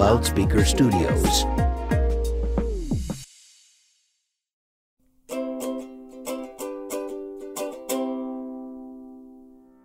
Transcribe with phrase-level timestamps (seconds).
[0.00, 1.44] Loudspeaker Studios.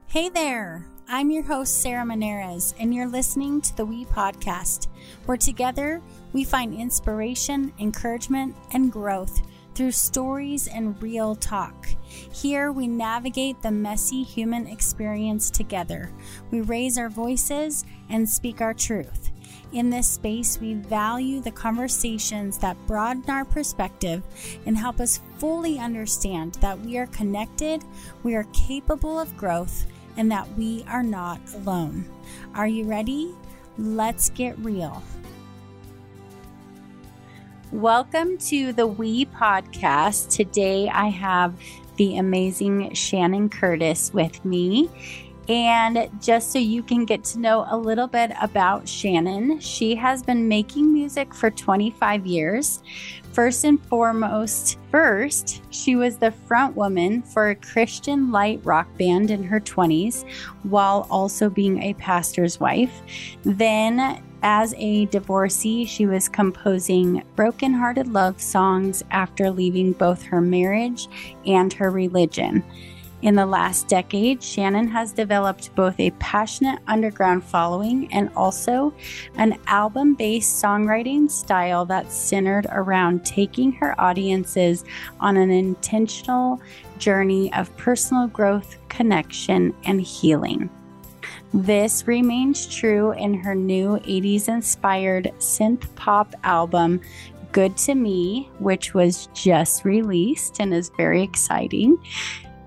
[0.08, 0.88] Hey there!
[1.10, 4.88] I'm your host, Sarah Monares, and you're listening to the We Podcast,
[5.26, 6.02] where together
[6.32, 9.42] we find inspiration, encouragement, and growth
[9.76, 11.88] through stories and real talk.
[12.08, 16.10] Here we navigate the messy human experience together.
[16.52, 19.32] We raise our voices and speak our truth.
[19.74, 24.24] In this space, we value the conversations that broaden our perspective
[24.66, 27.84] and help us fully understand that we are connected,
[28.24, 29.86] we are capable of growth,
[30.18, 32.06] and that we are not alone.
[32.54, 33.36] Are you ready?
[33.78, 35.04] Let's get real.
[37.72, 40.30] Welcome to the We Podcast.
[40.30, 41.60] Today I have
[41.98, 44.90] the amazing Shannon Curtis with me.
[45.48, 50.24] And just so you can get to know a little bit about Shannon, she has
[50.24, 52.82] been making music for 25 years.
[53.32, 59.30] First and foremost, first, she was the front woman for a Christian light rock band
[59.30, 60.26] in her 20s
[60.64, 63.02] while also being a pastor's wife.
[63.44, 71.08] Then, as a divorcee, she was composing broken-hearted love songs after leaving both her marriage
[71.46, 72.64] and her religion.
[73.22, 78.94] In the last decade, Shannon has developed both a passionate underground following and also
[79.38, 84.84] an album based songwriting style that's centered around taking her audiences
[85.20, 86.62] on an intentional
[86.98, 90.70] journey of personal growth, connection, and healing.
[91.54, 97.00] This remains true in her new 80s inspired synth pop album,
[97.54, 101.98] Good to Me, which was just released and is very exciting.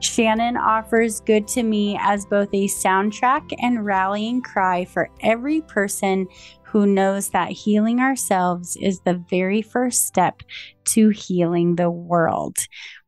[0.01, 6.29] Shannon offers Good to Me as both a soundtrack and rallying cry for every person
[6.63, 10.43] who knows that healing ourselves is the very first step
[10.85, 12.59] to healing the world,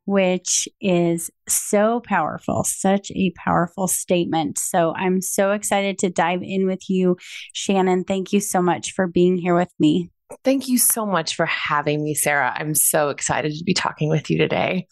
[0.04, 4.58] which is so powerful, such a powerful statement.
[4.58, 7.16] So I'm so excited to dive in with you,
[7.52, 8.04] Shannon.
[8.04, 10.10] Thank you so much for being here with me.
[10.44, 12.52] Thank you so much for having me, Sarah.
[12.56, 14.86] I'm so excited to be talking with you today.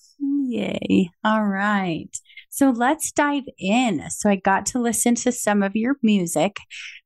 [0.48, 1.10] Yay.
[1.24, 2.08] All right.
[2.48, 4.08] So let's dive in.
[4.08, 6.56] So I got to listen to some of your music.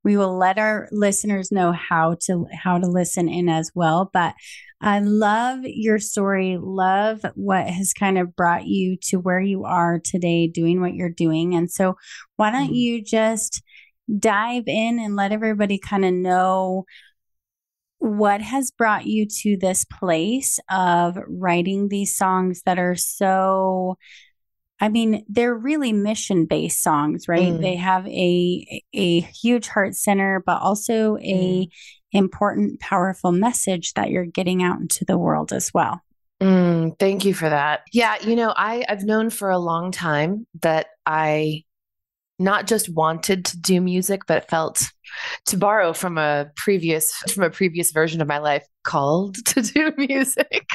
[0.04, 4.34] We will let our listeners know how to how to listen in as well, but
[4.80, 6.56] I love your story.
[6.60, 11.10] Love what has kind of brought you to where you are today doing what you're
[11.10, 11.56] doing.
[11.56, 11.96] And so
[12.36, 12.74] why don't mm-hmm.
[12.74, 13.60] you just
[14.20, 16.84] dive in and let everybody kind of know
[18.02, 23.96] what has brought you to this place of writing these songs that are so
[24.80, 27.52] I mean, they're really mission based songs, right?
[27.52, 27.60] Mm.
[27.60, 31.68] They have a a huge heart center, but also a mm.
[32.10, 36.00] important, powerful message that you're getting out into the world as well.
[36.40, 37.82] Mm, thank you for that.
[37.92, 41.62] Yeah, you know, I I've known for a long time that I
[42.40, 44.90] not just wanted to do music, but felt
[45.46, 49.92] to borrow from a previous from a previous version of my life called to do
[49.96, 50.66] music.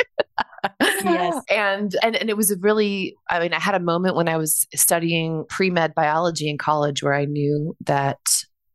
[0.79, 1.43] yes.
[1.49, 4.37] And and and it was a really I mean I had a moment when I
[4.37, 8.19] was studying pre-med biology in college where I knew that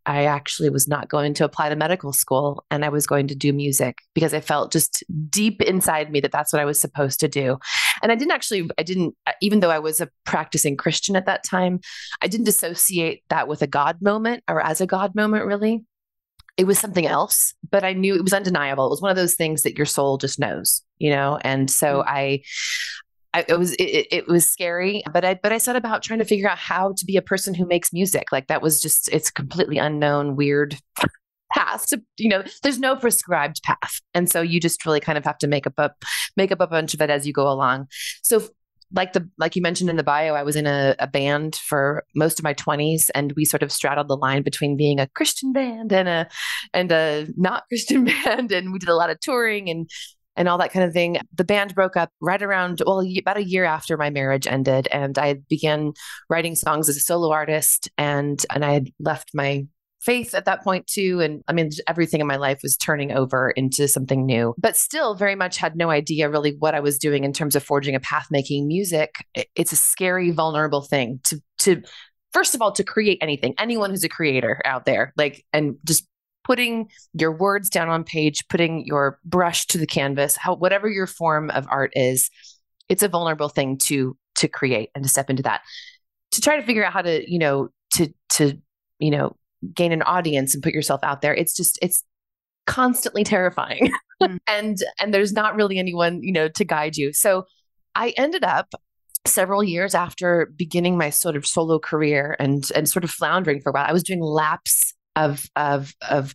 [0.05, 3.35] I actually was not going to apply to medical school and I was going to
[3.35, 7.21] do music because I felt just deep inside me that that's what I was supposed
[7.21, 7.59] to do.
[8.03, 11.45] And I didn't actually, I didn't, even though I was a practicing Christian at that
[11.45, 11.81] time,
[12.21, 15.85] I didn't associate that with a God moment or as a God moment, really.
[16.59, 18.85] It was something else, but I knew it was undeniable.
[18.87, 21.39] It was one of those things that your soul just knows, you know?
[21.43, 22.09] And so mm-hmm.
[22.09, 22.43] I,
[23.35, 26.25] I, it was it, it, was scary, but I but I set about trying to
[26.25, 28.31] figure out how to be a person who makes music.
[28.31, 30.77] Like that was just it's completely unknown, weird
[31.51, 32.45] path to you know.
[32.63, 35.79] There's no prescribed path, and so you just really kind of have to make up
[35.79, 35.93] a
[36.37, 37.89] make up a bunch of it as you go along.
[38.23, 38.49] So
[38.95, 42.05] like the like you mentioned in the bio, I was in a, a band for
[42.15, 45.53] most of my twenties, and we sort of straddled the line between being a Christian
[45.53, 46.29] band and a
[46.75, 49.89] and a not Christian band, and we did a lot of touring and
[50.37, 51.19] and all that kind of thing.
[51.35, 54.89] The band broke up right around, well, about a year after my marriage ended.
[54.91, 55.93] And I began
[56.29, 57.91] writing songs as a solo artist.
[57.99, 59.67] And, and I had left my
[60.01, 61.21] faith at that point too.
[61.21, 65.15] And I mean, everything in my life was turning over into something new, but still
[65.15, 68.01] very much had no idea really what I was doing in terms of forging a
[68.01, 69.15] path making music.
[69.55, 71.83] It's a scary, vulnerable thing to, to,
[72.33, 76.09] first of all, to create anything, anyone who's a creator out there, like, and just
[76.45, 81.07] putting your words down on page, putting your brush to the canvas, how whatever your
[81.07, 82.31] form of art is,
[82.89, 85.63] it's a vulnerable thing to to create and to step into that.
[86.33, 88.59] To try to figure out how to, you know, to to,
[88.99, 89.37] you know,
[89.75, 91.35] gain an audience and put yourself out there.
[91.35, 92.05] It's just it's
[92.67, 93.91] constantly terrifying.
[94.23, 94.39] Mm.
[94.47, 97.13] and and there's not really anyone, you know, to guide you.
[97.13, 97.45] So
[97.95, 98.75] I ended up
[99.25, 103.71] several years after beginning my sort of solo career and and sort of floundering for
[103.71, 103.87] a while.
[103.87, 106.35] I was doing laps of of of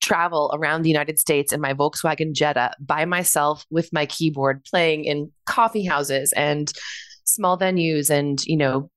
[0.00, 5.04] travel around the United States in my Volkswagen Jetta by myself with my keyboard, playing
[5.04, 6.72] in coffee houses and
[7.24, 8.90] small venues and, you know,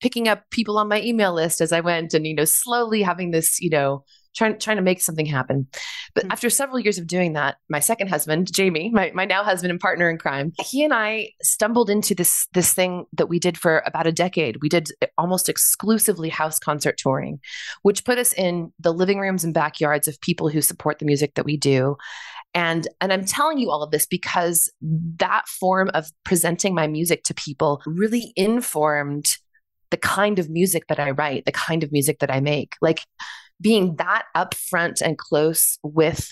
[0.00, 3.30] picking up people on my email list as I went and, you know, slowly having
[3.30, 4.04] this, you know,
[4.38, 5.66] trying trying to make something happen.
[6.14, 6.32] But mm-hmm.
[6.32, 9.80] after several years of doing that, my second husband, Jamie, my, my now husband and
[9.80, 13.82] partner in crime, he and I stumbled into this this thing that we did for
[13.84, 14.58] about a decade.
[14.62, 17.40] We did almost exclusively house concert touring,
[17.82, 21.34] which put us in the living rooms and backyards of people who support the music
[21.34, 21.96] that we do.
[22.54, 24.72] And and I'm telling you all of this because
[25.16, 29.36] that form of presenting my music to people really informed
[29.90, 32.74] the kind of music that I write, the kind of music that I make.
[32.80, 33.00] Like
[33.60, 36.30] being that upfront and close with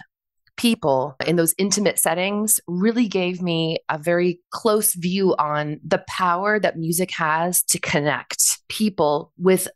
[0.57, 6.59] people in those intimate settings really gave me a very close view on the power
[6.59, 9.69] that music has to connect people with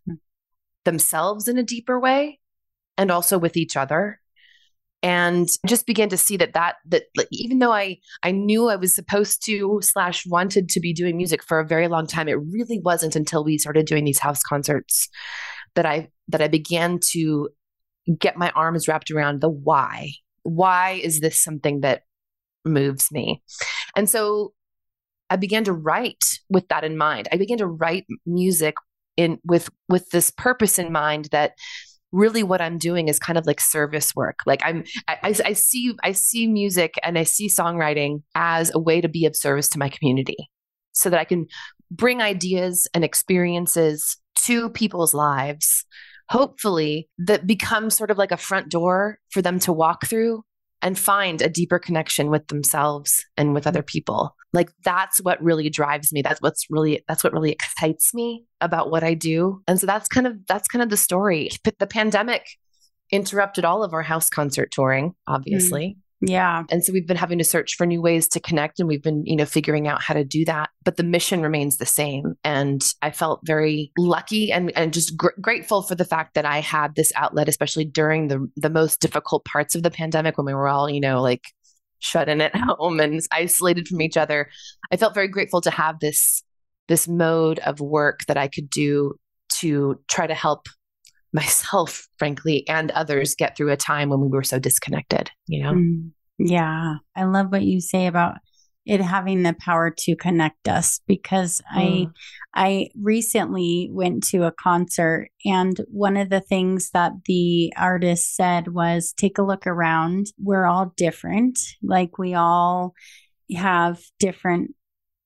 [0.84, 2.38] themselves in a deeper way
[2.96, 4.20] and also with each other.
[5.02, 8.94] And just began to see that that that even though i i knew i was
[8.94, 12.78] supposed to slash wanted to be doing music for a very long time it really
[12.84, 15.08] wasn't until we started doing these house concerts
[15.74, 17.48] that i that i began to
[18.18, 20.12] get my arms wrapped around the why.
[20.42, 22.02] Why is this something that
[22.64, 23.42] moves me?
[23.96, 24.52] And so
[25.28, 27.28] i began to write with that in mind.
[27.32, 28.74] I began to write music
[29.16, 31.52] in with with this purpose in mind that
[32.12, 34.40] really what I'm doing is kind of like service work.
[34.44, 39.00] Like I'm, I, I, see, I see music and I see songwriting as a way
[39.00, 40.50] to be of service to my community
[40.90, 41.46] so that I can
[41.88, 44.16] bring ideas and experiences
[44.46, 45.84] to people's lives,
[46.30, 50.42] hopefully that becomes sort of like a front door for them to walk through
[50.82, 54.34] and find a deeper connection with themselves and with other people.
[54.52, 56.22] Like that's what really drives me.
[56.22, 59.62] That's what's really that's what really excites me about what I do.
[59.66, 61.50] And so that's kind of that's kind of the story.
[61.78, 62.46] The pandemic
[63.12, 65.96] interrupted all of our house concert touring, obviously.
[65.96, 66.02] Mm.
[66.22, 66.64] Yeah.
[66.70, 69.24] And so we've been having to search for new ways to connect and we've been,
[69.24, 70.68] you know, figuring out how to do that.
[70.84, 72.34] But the mission remains the same.
[72.44, 76.60] And I felt very lucky and, and just gr- grateful for the fact that I
[76.60, 80.52] had this outlet, especially during the, the most difficult parts of the pandemic when we
[80.52, 81.44] were all, you know, like
[82.00, 84.50] shut in at home and isolated from each other.
[84.92, 86.42] I felt very grateful to have this,
[86.88, 89.14] this mode of work that I could do
[89.54, 90.66] to try to help
[91.32, 95.72] myself, frankly, and others get through a time when we were so disconnected, you know?
[95.72, 96.96] Mm, yeah.
[97.16, 98.36] I love what you say about
[98.86, 102.10] it having the power to connect us because mm.
[102.54, 108.34] I I recently went to a concert and one of the things that the artist
[108.34, 110.32] said was take a look around.
[110.42, 111.58] We're all different.
[111.82, 112.94] Like we all
[113.54, 114.74] have different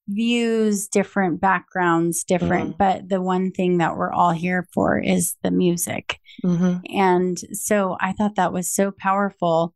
[0.08, 2.78] views, different backgrounds, different, mm.
[2.78, 6.18] but the one thing that we're all here for is the music.
[6.44, 6.78] Mm-hmm.
[6.94, 9.74] And so I thought that was so powerful.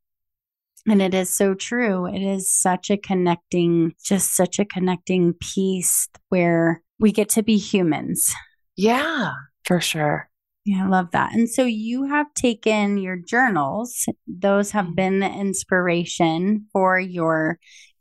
[0.86, 2.06] And it is so true.
[2.06, 7.56] It is such a connecting, just such a connecting piece where we get to be
[7.56, 8.34] humans.
[8.76, 9.32] Yeah,
[9.64, 10.30] for sure.
[10.64, 11.34] Yeah, I love that.
[11.34, 14.96] And so you have taken your journals, those have mm.
[14.96, 17.58] been the inspiration for your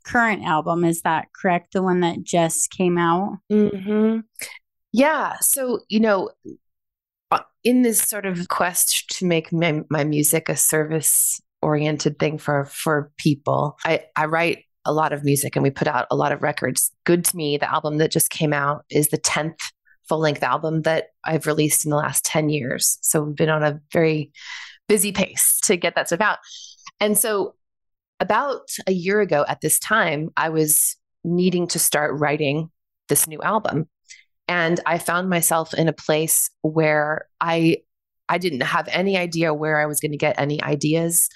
[0.08, 0.84] current album.
[0.84, 1.72] Is that correct?
[1.72, 3.38] The one that just came out?
[3.50, 4.20] Mm-hmm.
[4.92, 5.36] Yeah.
[5.40, 6.30] So, you know,
[7.30, 12.38] uh, in this sort of quest to make my, my music a service oriented thing
[12.38, 16.16] for for people, I, I write a lot of music and we put out a
[16.16, 16.90] lot of records.
[17.04, 19.58] Good to Me, the album that just came out, is the 10th
[20.08, 22.98] full length album that I've released in the last 10 years.
[23.02, 24.32] So we've been on a very
[24.88, 26.38] busy pace to get that stuff out.
[26.98, 27.54] And so
[28.20, 32.70] about a year ago at this time, I was needing to start writing
[33.08, 33.88] this new album.
[34.46, 37.78] And I found myself in a place where I
[38.30, 41.28] I didn't have any idea where I was going to get any ideas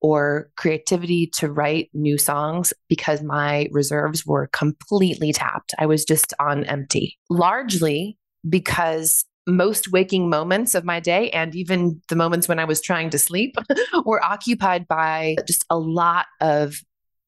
[0.00, 5.74] or creativity to write new songs because my reserves were completely tapped.
[5.78, 7.18] I was just on empty.
[7.28, 8.16] Largely
[8.48, 13.10] because most waking moments of my day and even the moments when I was trying
[13.10, 13.56] to sleep
[14.04, 16.76] were occupied by just a lot of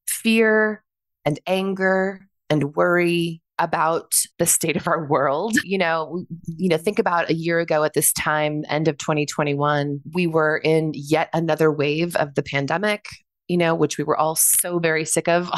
[0.07, 0.85] fear
[1.25, 5.57] and anger and worry about the state of our world.
[5.65, 10.01] You know, you know, think about a year ago at this time, end of 2021,
[10.13, 13.07] we were in yet another wave of the pandemic
[13.49, 15.51] you know, which we were all so very sick of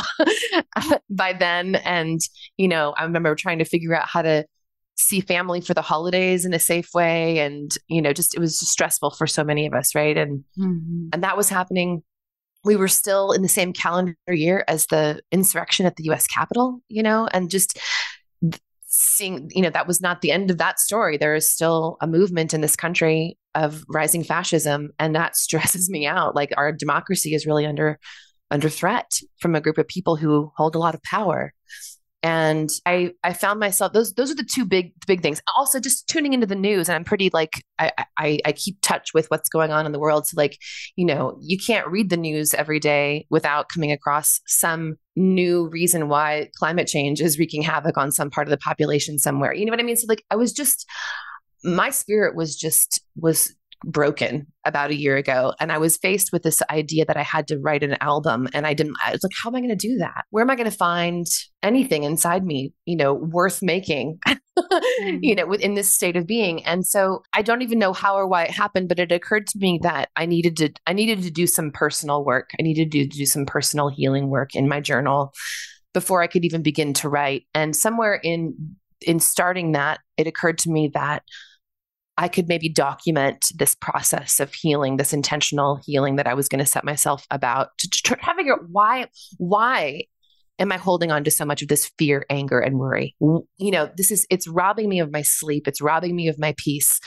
[1.10, 1.76] by then.
[1.76, 2.20] And,
[2.56, 4.46] you know, I remember trying to figure out how to
[4.96, 8.58] see family for the holidays in a safe way and you know just it was
[8.60, 11.08] just stressful for so many of us right and mm-hmm.
[11.12, 12.02] and that was happening
[12.64, 16.80] we were still in the same calendar year as the insurrection at the US Capitol,
[16.88, 17.78] you know, and just
[18.86, 21.16] seeing, you know, that was not the end of that story.
[21.16, 26.06] There is still a movement in this country of rising fascism, and that stresses me
[26.06, 26.34] out.
[26.34, 27.98] Like our democracy is really under
[28.50, 29.10] under threat
[29.40, 31.52] from a group of people who hold a lot of power
[32.24, 35.42] and I I found myself those those are the two big big things.
[35.58, 39.12] Also, just tuning into the news, and I'm pretty like I, I I keep touch
[39.12, 40.26] with what's going on in the world.
[40.26, 40.58] So like
[40.96, 46.08] you know you can't read the news every day without coming across some new reason
[46.08, 49.52] why climate change is wreaking havoc on some part of the population somewhere.
[49.52, 49.96] You know what I mean?
[49.96, 50.86] So like I was just
[51.62, 53.54] my spirit was just was
[53.86, 57.46] broken about a year ago and i was faced with this idea that i had
[57.46, 59.76] to write an album and i didn't i was like how am i going to
[59.76, 60.24] do that?
[60.30, 61.26] Where am i going to find
[61.62, 64.18] anything inside me you know worth making?
[65.00, 65.18] Mm.
[65.20, 68.28] you know within this state of being and so i don't even know how or
[68.28, 71.30] why it happened but it occurred to me that i needed to i needed to
[71.30, 72.50] do some personal work.
[72.60, 75.32] I needed to do some personal healing work in my journal
[75.92, 80.58] before i could even begin to write and somewhere in in starting that it occurred
[80.58, 81.24] to me that
[82.16, 86.64] I could maybe document this process of healing, this intentional healing that I was going
[86.64, 90.04] to set myself about to, to try to figure out why, why
[90.58, 93.16] am I holding on to so much of this fear, anger, and worry?
[93.20, 95.66] You know, this is, it's robbing me of my sleep.
[95.66, 97.00] It's robbing me of my peace.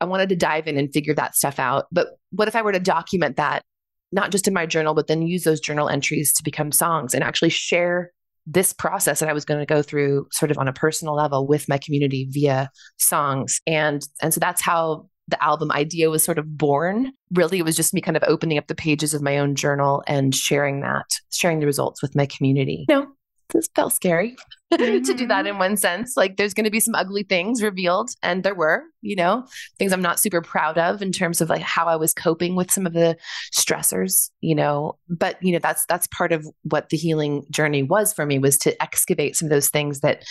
[0.00, 1.86] I wanted to dive in and figure that stuff out.
[1.90, 3.64] But what if I were to document that,
[4.12, 7.24] not just in my journal, but then use those journal entries to become songs and
[7.24, 8.12] actually share
[8.46, 11.46] this process that I was going to go through sort of on a personal level
[11.46, 13.60] with my community via songs.
[13.66, 17.12] And and so that's how the album idea was sort of born.
[17.32, 20.02] Really, it was just me kind of opening up the pages of my own journal
[20.06, 22.84] and sharing that, sharing the results with my community.
[22.88, 23.06] You know,
[23.50, 24.36] this felt scary
[24.72, 25.02] mm-hmm.
[25.04, 25.54] to do that mm-hmm.
[25.54, 26.16] in one sense.
[26.16, 29.46] Like there's going to be some ugly things revealed, and there were, you know,
[29.78, 32.70] things I'm not super proud of in terms of like how I was coping with
[32.70, 33.16] some of the
[33.54, 34.98] stressors, you know.
[35.08, 38.58] But you know, that's that's part of what the healing journey was for me was
[38.58, 40.24] to excavate some of those things that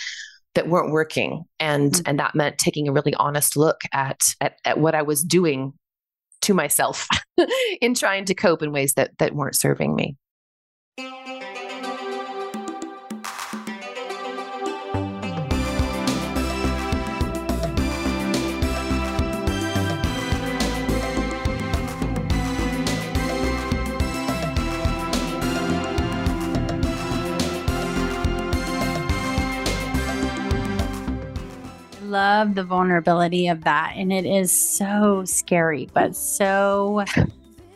[0.54, 2.02] that weren't working, and mm-hmm.
[2.06, 5.72] and that meant taking a really honest look at at, at what I was doing
[6.42, 7.08] to myself
[7.80, 10.16] in trying to cope in ways that that weren't serving me.
[32.14, 33.94] Love the vulnerability of that.
[33.96, 37.04] And it is so scary, but so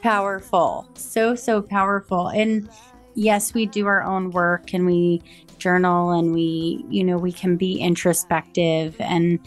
[0.00, 0.88] powerful.
[0.94, 2.28] So, so powerful.
[2.28, 2.70] And
[3.16, 5.20] yes, we do our own work and we
[5.58, 9.40] journal and we, you know, we can be introspective and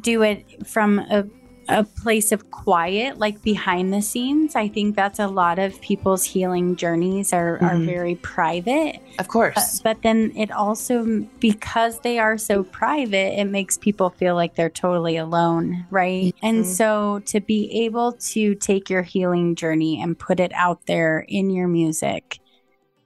[0.00, 1.26] do it from a
[1.68, 4.54] a place of quiet, like behind the scenes.
[4.54, 7.64] I think that's a lot of people's healing journeys are, mm-hmm.
[7.64, 9.00] are very private.
[9.18, 9.80] Of course.
[9.80, 14.54] But, but, then it also, because they are so private, it makes people feel like
[14.54, 16.34] they're totally alone, right?
[16.34, 16.46] Mm-hmm.
[16.46, 21.24] And so to be able to take your healing journey and put it out there
[21.28, 22.38] in your music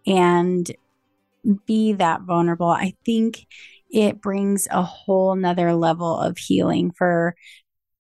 [0.06, 0.70] and
[1.66, 3.46] be that vulnerable, I think
[3.90, 7.34] it brings a whole nother level of healing for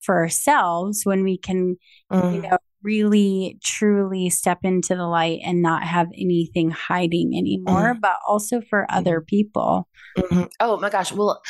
[0.08, 1.76] for ourselves when we can
[2.10, 2.34] mm.
[2.34, 8.00] you know really truly step into the light and not have anything hiding anymore mm.
[8.00, 8.96] but also for mm-hmm.
[8.96, 9.86] other people
[10.16, 10.44] mm-hmm.
[10.60, 11.42] oh my gosh well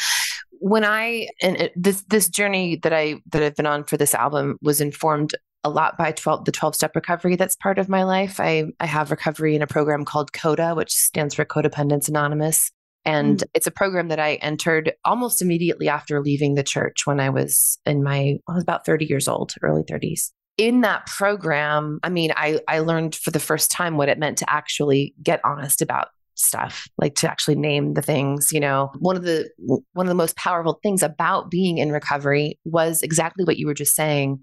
[0.60, 4.12] when i and it, this this journey that i that i've been on for this
[4.12, 8.02] album was informed a lot by 12 the 12 step recovery that's part of my
[8.02, 12.72] life i i have recovery in a program called coda which stands for codependence anonymous
[13.08, 13.44] and mm.
[13.54, 17.78] it's a program that I entered almost immediately after leaving the church when I was
[17.86, 20.30] in my, I was about 30 years old, early 30s.
[20.58, 24.38] In that program, I mean, I, I learned for the first time what it meant
[24.38, 29.16] to actually get honest about stuff like to actually name the things you know one
[29.16, 33.56] of the one of the most powerful things about being in recovery was exactly what
[33.56, 34.40] you were just saying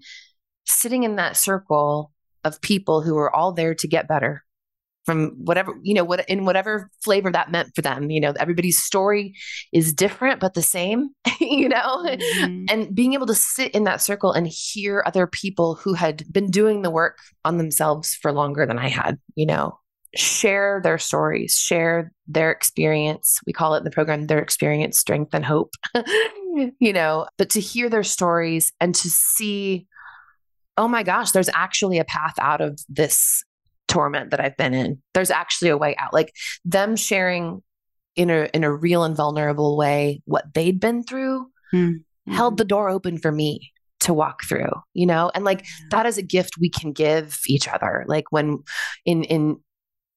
[0.66, 2.12] sitting in that circle
[2.44, 4.44] of people who were all there to get better
[5.06, 8.82] from whatever you know what in whatever flavor that meant for them you know everybody's
[8.82, 9.34] story
[9.72, 11.08] is different but the same
[11.40, 12.04] you know?
[12.04, 12.64] Mm-hmm.
[12.68, 16.50] and being able to sit in that circle and hear other people who had been
[16.50, 19.78] doing the work on themselves for longer than i had you know
[20.14, 23.38] share their stories share their experience.
[23.46, 25.70] We call it in the program their experience strength and hope
[26.78, 27.26] you know?
[27.38, 29.86] But to hear their stories and to see
[30.78, 33.44] oh my gosh there's actually a path out of this
[33.88, 35.02] torment that I've been in.
[35.14, 36.12] There's actually a way out.
[36.12, 36.32] Like
[36.64, 37.62] them sharing
[38.14, 42.32] in a in a real and vulnerable way what they'd been through mm-hmm.
[42.32, 45.30] held the door open for me to walk through, you know?
[45.34, 48.04] And like that is a gift we can give each other.
[48.06, 48.62] Like when
[49.04, 49.60] in in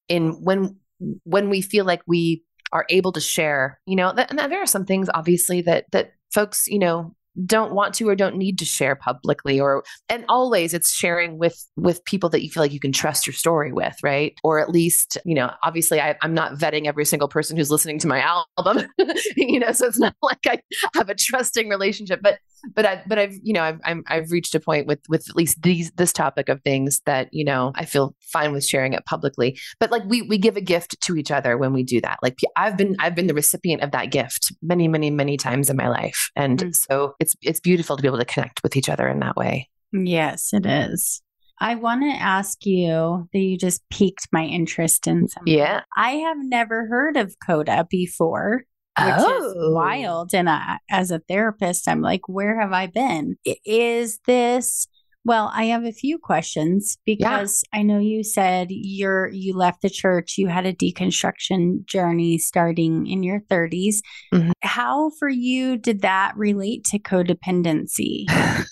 [0.08, 0.76] in when
[1.24, 4.66] when we feel like we are able to share, you know, that, and there are
[4.66, 7.14] some things obviously that that folks, you know,
[7.46, 11.64] don't want to or don't need to share publicly or and always it's sharing with
[11.76, 14.68] with people that you feel like you can trust your story with right or at
[14.70, 18.20] least you know obviously I, i'm not vetting every single person who's listening to my
[18.20, 18.86] album
[19.36, 20.60] you know so it's not like i
[20.94, 22.38] have a trusting relationship but
[22.74, 25.36] but I, but I've you know I've I'm, I've reached a point with with at
[25.36, 29.04] least these this topic of things that you know I feel fine with sharing it
[29.06, 29.58] publicly.
[29.78, 32.18] But like we we give a gift to each other when we do that.
[32.22, 35.76] Like I've been I've been the recipient of that gift many many many times in
[35.76, 36.74] my life, and mm.
[36.74, 39.68] so it's it's beautiful to be able to connect with each other in that way.
[39.92, 41.22] Yes, it is.
[41.62, 45.52] I want to ask you that you just piqued my interest in something.
[45.52, 45.82] Yeah.
[45.94, 48.64] I have never heard of Coda before
[48.98, 49.46] which oh.
[49.46, 50.34] is wild.
[50.34, 53.36] And I, as a therapist, I'm like, where have I been?
[53.64, 54.88] Is this?
[55.24, 57.80] Well, I have a few questions because yeah.
[57.80, 63.06] I know you said you're you left the church, you had a deconstruction journey starting
[63.06, 63.96] in your 30s.
[64.32, 64.52] Mm-hmm.
[64.62, 68.24] How for you did that relate to codependency?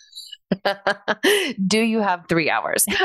[1.66, 2.86] Do you have 3 hours?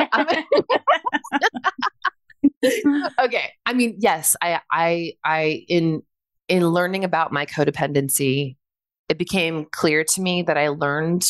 [3.19, 3.51] okay.
[3.65, 6.01] I mean, yes, I I I in
[6.47, 8.57] in learning about my codependency,
[9.09, 11.25] it became clear to me that I learned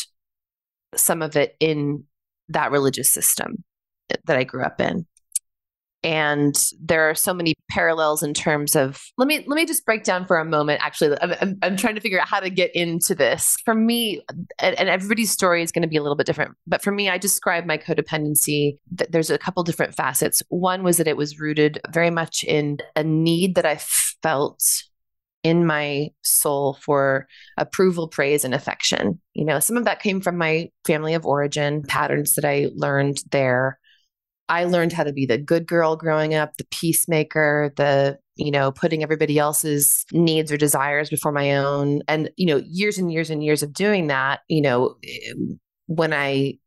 [0.99, 2.03] some of it in
[2.49, 3.63] that religious system
[4.25, 5.05] that I grew up in.
[6.05, 10.03] And there are so many parallels in terms of let me let me just break
[10.03, 10.81] down for a moment.
[10.83, 13.55] Actually, I'm, I'm, trying to figure out how to get into this.
[13.63, 14.21] For me,
[14.59, 16.55] and, and everybody's story is going to be a little bit different.
[16.67, 18.77] But for me, I describe my codependency.
[18.91, 20.43] That there's a couple different facets.
[20.49, 24.61] One was that it was rooted very much in a need that I felt
[25.43, 29.19] in my soul for approval, praise, and affection.
[29.33, 33.19] You know, some of that came from my family of origin, patterns that I learned
[33.31, 33.79] there.
[34.49, 38.71] I learned how to be the good girl growing up, the peacemaker, the, you know,
[38.71, 42.01] putting everybody else's needs or desires before my own.
[42.07, 45.33] And, you know, years and years and years of doing that, you know, eh,
[45.87, 46.57] when I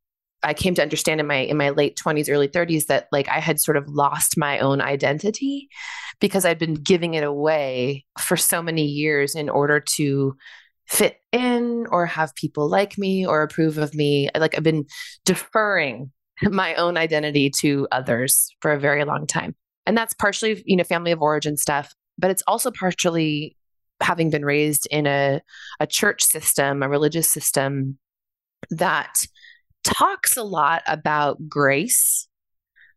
[0.47, 3.41] I came to understand in my in my late 20s early 30s that like I
[3.41, 5.69] had sort of lost my own identity
[6.21, 10.37] because I'd been giving it away for so many years in order to
[10.87, 14.31] fit in or have people like me or approve of me.
[14.39, 14.87] Like I've been
[15.25, 19.57] deferring my own identity to others for a very long time.
[19.85, 23.57] And that's partially you know family of origin stuff but it's also partially
[24.01, 25.41] having been raised in a
[25.81, 27.99] a church system a religious system
[28.71, 29.27] that
[29.87, 32.29] talks a lot about grace,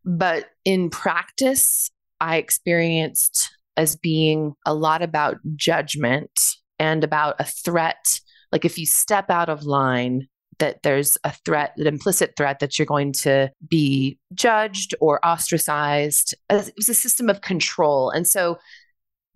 [0.04, 6.30] but in practice, I experienced as being a lot about judgment
[6.78, 8.20] and about a threat.
[8.52, 12.78] Like if you step out of line, that there's a threat, an implicit threat that
[12.78, 16.34] you're going to be judged or ostracized.
[16.50, 18.10] It was a system of control.
[18.10, 18.58] And so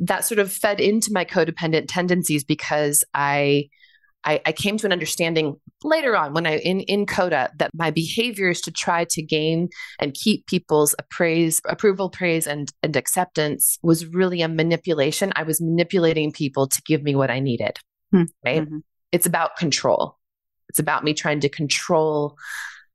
[0.00, 3.68] that sort of fed into my codependent tendencies because I
[4.26, 7.90] I, I, came to an understanding later on when I in in Coda that my
[7.90, 9.68] behaviors to try to gain
[10.00, 15.32] and keep people's appraise, approval, praise, and and acceptance was really a manipulation.
[15.36, 17.78] I was manipulating people to give me what I needed.
[18.10, 18.24] Hmm.
[18.44, 18.62] Right?
[18.62, 18.78] Mm-hmm.
[19.12, 20.18] It's about control.
[20.68, 22.36] It's about me trying to control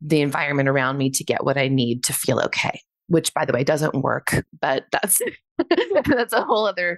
[0.02, 3.54] the environment around me to get what I need to feel okay which by the
[3.54, 5.22] way doesn't work but that's
[6.06, 6.98] that's a whole other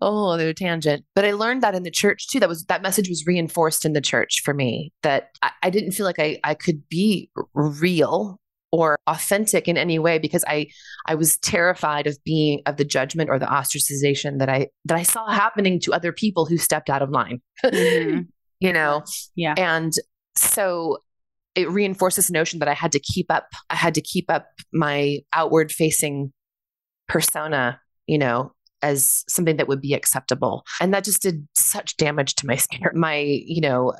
[0.00, 1.04] a whole other tangent.
[1.14, 2.40] But i learned that in the church too.
[2.40, 5.92] That was that message was reinforced in the church for me that i, I didn't
[5.92, 8.40] feel like I, I could be real
[8.72, 10.66] or authentic in any way because i
[11.06, 15.02] i was terrified of being of the judgment or the ostracization that i that i
[15.02, 17.40] saw happening to other people who stepped out of line.
[17.64, 18.20] Mm-hmm.
[18.60, 19.02] you know?
[19.34, 19.54] Yeah.
[19.56, 19.92] And
[20.36, 20.98] so
[21.54, 24.46] it reinforced this notion that I had to keep up, I had to keep up
[24.72, 26.32] my outward facing
[27.08, 30.64] persona, you know, as something that would be acceptable.
[30.80, 32.94] And that just did such damage to my spirit.
[32.94, 33.94] My, you know,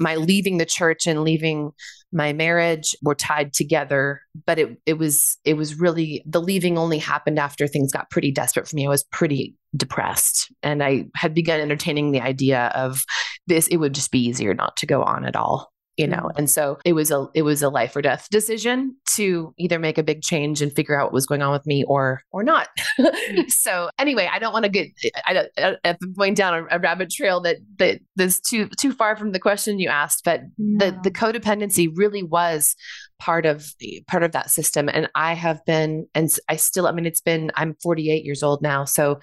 [0.00, 1.72] my leaving the church and leaving
[2.10, 6.98] my marriage were tied together but it it was it was really the leaving only
[6.98, 11.34] happened after things got pretty desperate for me i was pretty depressed and i had
[11.34, 13.04] begun entertaining the idea of
[13.46, 16.48] this it would just be easier not to go on at all you know and
[16.48, 20.02] so it was a it was a life or death decision to either make a
[20.02, 22.68] big change and figure out what was going on with me or or not
[23.48, 24.88] so anyway i don't want to get
[25.26, 29.14] i, I, am going down a, a, rabbit trail that that that's too too far
[29.14, 30.86] from the question you asked but no.
[30.86, 32.74] the the codependency really was
[33.20, 33.72] part of
[34.08, 34.88] part of that system.
[34.88, 38.62] And i have been and i still i mean it's been i'm 48 years old
[38.62, 38.84] now.
[38.84, 39.20] So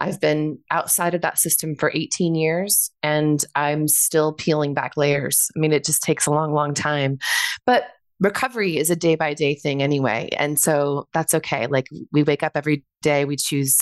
[0.00, 5.48] i've been outside of that system for 18 years and i'm still peeling back layers.
[5.54, 7.18] I mean it just takes a long long time.
[7.66, 7.84] But
[8.20, 10.28] recovery is a day by day thing anyway.
[10.36, 11.66] And so that's okay.
[11.66, 13.78] Like we wake up every day we choose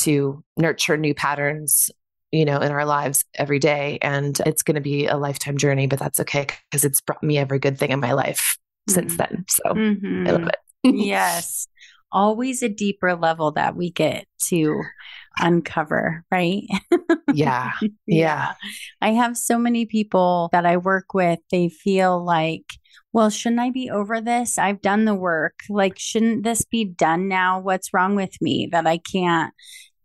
[0.00, 1.90] to nurture new patterns
[2.30, 3.98] you know, in our lives every day.
[4.02, 7.38] And it's going to be a lifetime journey, but that's okay because it's brought me
[7.38, 8.58] every good thing in my life.
[8.88, 9.44] Since then.
[9.48, 10.26] So mm-hmm.
[10.26, 10.94] I love it.
[10.94, 11.66] yes.
[12.10, 14.82] Always a deeper level that we get to
[15.38, 16.64] uncover, right?
[17.34, 17.72] yeah.
[18.06, 18.54] Yeah.
[19.00, 22.64] I have so many people that I work with, they feel like,
[23.12, 24.58] well, shouldn't I be over this?
[24.58, 25.60] I've done the work.
[25.68, 27.60] Like, shouldn't this be done now?
[27.60, 29.52] What's wrong with me that I can't?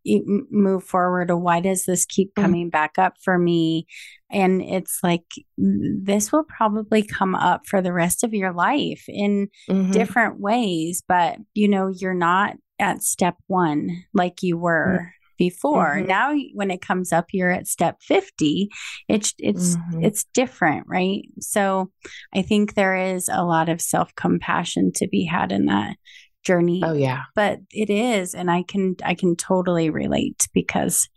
[0.05, 2.41] Move forward or why does this keep mm-hmm.
[2.41, 3.87] coming back up for me
[4.29, 5.25] and it's like
[5.57, 9.91] this will probably come up for the rest of your life in mm-hmm.
[9.91, 15.07] different ways but you know you're not at step 1 like you were mm-hmm.
[15.37, 16.07] before mm-hmm.
[16.07, 18.69] now when it comes up you're at step 50
[19.07, 20.03] it's it's mm-hmm.
[20.03, 21.91] it's different right so
[22.33, 25.95] i think there is a lot of self-compassion to be had in that
[26.43, 26.81] journey.
[26.83, 27.23] Oh yeah.
[27.35, 31.09] But it is and I can I can totally relate because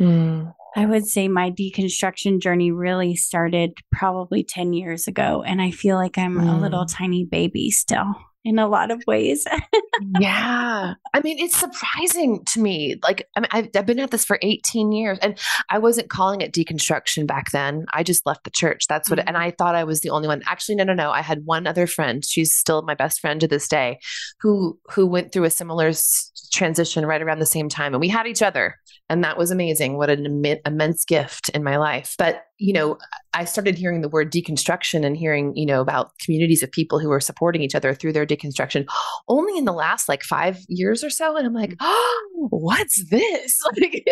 [0.00, 0.52] mm.
[0.76, 5.96] I would say my deconstruction journey really started probably 10 years ago and I feel
[5.96, 6.48] like I'm mm.
[6.48, 6.92] a little mm.
[6.96, 8.14] tiny baby still
[8.44, 9.46] in a lot of ways.
[10.20, 10.94] yeah.
[11.12, 12.96] I mean, it's surprising to me.
[13.02, 16.40] Like, I mean, I've, I've, been at this for 18 years and I wasn't calling
[16.40, 17.84] it deconstruction back then.
[17.92, 18.86] I just left the church.
[18.88, 19.28] That's what, mm-hmm.
[19.28, 20.42] and I thought I was the only one.
[20.46, 21.10] Actually, no, no, no.
[21.10, 22.24] I had one other friend.
[22.24, 23.98] She's still my best friend to this day
[24.40, 27.92] who, who went through a similar s- transition right around the same time.
[27.92, 28.76] And we had each other
[29.10, 29.96] and that was amazing.
[29.98, 32.14] What an Im- immense gift in my life.
[32.16, 32.96] But, you know,
[33.34, 37.10] I started hearing the word deconstruction and hearing, you know, about communities of people who
[37.10, 38.88] are supporting each other through their deconstruction
[39.26, 41.36] only in the last like five years or so.
[41.36, 43.60] And I'm like, oh, what's this?
[43.80, 44.04] Like,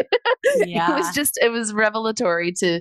[0.67, 0.91] yeah.
[0.93, 2.81] it was just, it was revelatory to,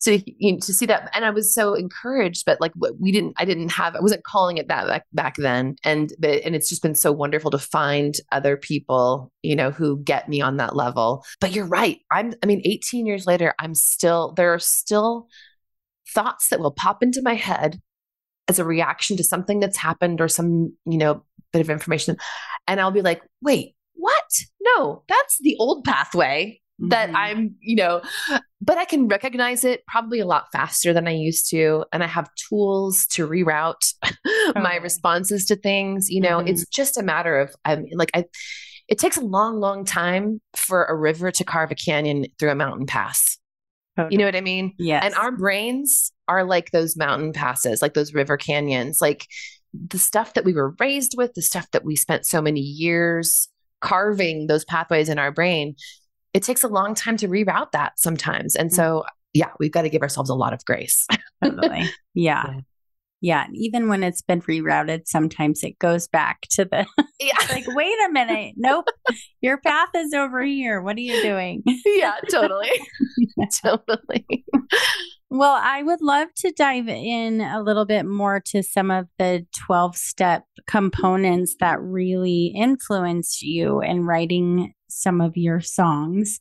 [0.00, 3.34] to you know, to see that and i was so encouraged but like we didn't
[3.38, 6.68] i didn't have i wasn't calling it that back, back then and the, and it's
[6.68, 10.76] just been so wonderful to find other people you know who get me on that
[10.76, 15.28] level but you're right i'm i mean 18 years later i'm still there are still
[16.14, 17.80] thoughts that will pop into my head
[18.48, 22.16] as a reaction to something that's happened or some you know bit of information
[22.66, 24.24] and i'll be like wait what
[24.60, 27.16] no that's the old pathway that mm-hmm.
[27.16, 28.02] I'm, you know,
[28.60, 31.84] but I can recognize it probably a lot faster than I used to.
[31.92, 33.94] And I have tools to reroute
[34.56, 36.10] my responses to things.
[36.10, 36.48] You know, mm-hmm.
[36.48, 38.24] it's just a matter of, I'm like, I,
[38.88, 42.56] it takes a long, long time for a river to carve a canyon through a
[42.56, 43.38] mountain pass.
[44.10, 44.74] You know what I mean?
[44.78, 45.00] Yeah.
[45.02, 49.26] And our brains are like those mountain passes, like those river canyons, like
[49.74, 53.48] the stuff that we were raised with, the stuff that we spent so many years
[53.80, 55.74] carving those pathways in our brain
[56.34, 58.56] it takes a long time to reroute that sometimes.
[58.56, 58.74] And mm.
[58.74, 61.06] so, yeah, we've got to give ourselves a lot of grace.
[61.42, 61.90] totally.
[62.14, 62.44] Yeah.
[62.54, 62.60] yeah.
[63.20, 63.46] Yeah.
[63.52, 66.86] Even when it's been rerouted, sometimes it goes back to the
[67.20, 67.32] yeah.
[67.50, 68.54] like, wait a minute.
[68.56, 68.86] Nope.
[69.40, 70.80] Your path is over here.
[70.80, 71.62] What are you doing?
[71.86, 72.70] Yeah, totally.
[73.64, 74.44] totally.
[75.30, 79.46] Well, I would love to dive in a little bit more to some of the
[79.66, 86.38] 12 step components that really influenced you in writing some of your songs.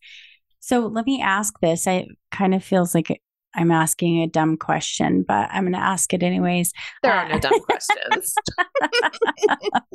[0.60, 1.88] So let me ask this.
[1.88, 3.22] I kind of feels like
[3.58, 6.72] I'm asking a dumb question, but I'm going to ask it anyways.
[7.02, 8.36] There are uh, no dumb questions.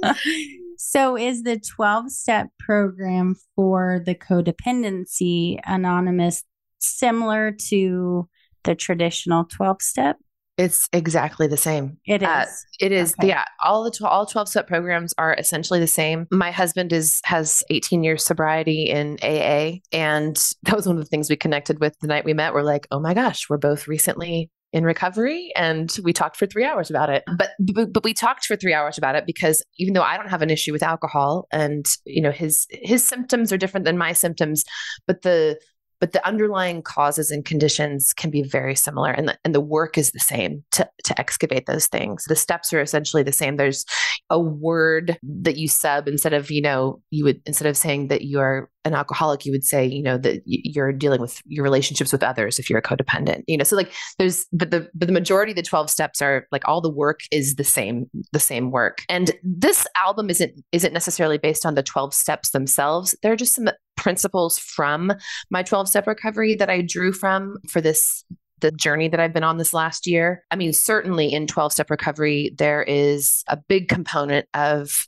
[0.77, 6.42] so, is the 12 step program for the codependency anonymous
[6.81, 8.29] similar to
[8.64, 10.16] the traditional 12 step?
[10.62, 11.98] It's exactly the same.
[12.07, 12.48] It uh, is.
[12.48, 13.14] Uh, it is.
[13.18, 13.29] Okay.
[13.29, 13.44] Yeah.
[13.64, 16.29] All the tw- all 12 step programs are essentially the same.
[16.31, 21.09] My husband is has 18 years sobriety in AA and that was one of the
[21.09, 22.55] things we connected with the night we met.
[22.55, 26.64] We're like, "Oh my gosh, we're both recently in recovery and we talked for 3
[26.64, 29.94] hours about it." But, but but we talked for 3 hours about it because even
[29.94, 33.59] though I don't have an issue with alcohol and you know his his symptoms are
[33.59, 34.64] different than my symptoms,
[35.09, 35.59] but the
[36.02, 39.96] but the underlying causes and conditions can be very similar and the, and the work
[39.96, 42.24] is the same to, to excavate those things.
[42.24, 43.56] The steps are essentially the same.
[43.56, 43.84] There's
[44.28, 48.22] a word that you sub instead of you know you would instead of saying that
[48.22, 52.12] you are an alcoholic you would say you know that you're dealing with your relationships
[52.12, 55.12] with others if you're a codependent you know so like there's but the but the
[55.12, 58.70] majority of the 12 steps are like all the work is the same the same
[58.70, 63.54] work and this album isn't isn't necessarily based on the 12 steps themselves they're just
[63.54, 65.12] some principles from
[65.50, 68.24] my 12 step recovery that I drew from for this
[68.60, 70.44] the journey that I've been on this last year.
[70.50, 75.06] I mean, certainly in 12 step recovery, there is a big component of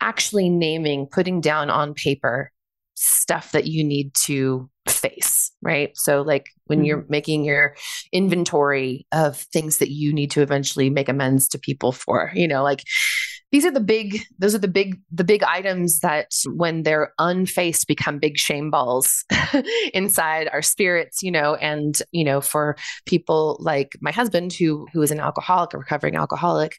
[0.00, 2.52] actually naming, putting down on paper
[2.94, 5.90] stuff that you need to face, right?
[5.96, 6.86] So, like when mm-hmm.
[6.86, 7.76] you're making your
[8.12, 12.62] inventory of things that you need to eventually make amends to people for, you know,
[12.62, 12.84] like
[13.54, 17.86] these are the big those are the big the big items that when they're unfaced
[17.86, 19.24] become big shame balls
[19.94, 22.74] inside our spirits you know and you know for
[23.06, 26.78] people like my husband who who is an alcoholic a recovering alcoholic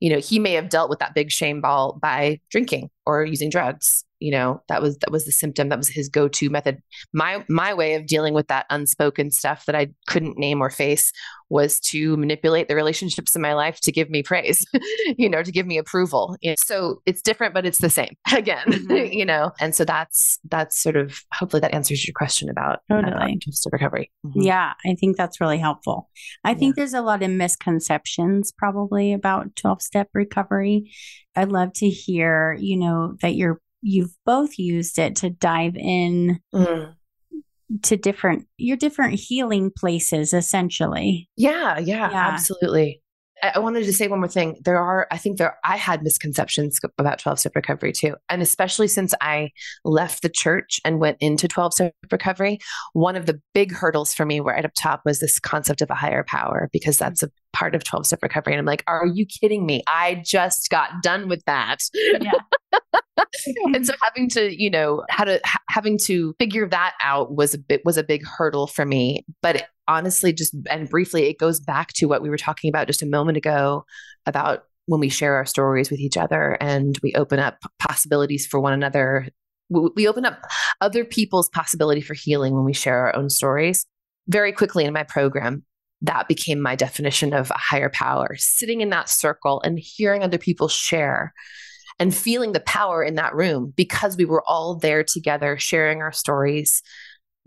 [0.00, 3.50] you know he may have dealt with that big shame ball by drinking or using
[3.50, 6.82] drugs you know that was that was the symptom that was his go-to method
[7.12, 11.12] my my way of dealing with that unspoken stuff that i couldn't name or face
[11.50, 14.64] was to manipulate the relationships in my life to give me praise
[15.18, 19.12] you know to give me approval so it's different but it's the same again mm-hmm.
[19.12, 23.12] you know and so that's that's sort of hopefully that answers your question about totally.
[23.14, 23.38] um,
[23.70, 24.40] recovery mm-hmm.
[24.40, 26.08] yeah i think that's really helpful
[26.44, 26.56] i yeah.
[26.56, 30.90] think there's a lot of misconceptions probably about 12 step recovery
[31.36, 36.40] I'd love to hear, you know, that you're you've both used it to dive in
[36.54, 36.94] mm.
[37.82, 41.28] to different your different healing places essentially.
[41.36, 42.28] Yeah, yeah, yeah.
[42.32, 43.02] absolutely.
[43.54, 44.56] I wanted to say one more thing.
[44.64, 48.14] There are, I think there, I had misconceptions about 12 step recovery too.
[48.28, 49.50] And especially since I
[49.84, 52.58] left the church and went into 12 step recovery,
[52.92, 55.94] one of the big hurdles for me right up top was this concept of a
[55.94, 58.54] higher power, because that's a part of 12 step recovery.
[58.54, 59.82] And I'm like, are you kidding me?
[59.88, 61.78] I just got done with that.
[61.94, 62.32] Yeah.
[63.74, 67.54] and so having to, you know, how to, ha- having to figure that out was
[67.54, 69.24] a bit, was a big hurdle for me.
[69.42, 73.02] But honestly, just and briefly, it goes back to what we were talking about just
[73.02, 73.84] a moment ago
[74.26, 78.60] about when we share our stories with each other and we open up possibilities for
[78.60, 79.28] one another.
[79.70, 80.42] We open up
[80.80, 83.86] other people's possibility for healing when we share our own stories.
[84.28, 85.64] Very quickly in my program,
[86.02, 90.38] that became my definition of a higher power, sitting in that circle and hearing other
[90.38, 91.32] people share
[91.98, 96.12] and feeling the power in that room because we were all there together sharing our
[96.12, 96.82] stories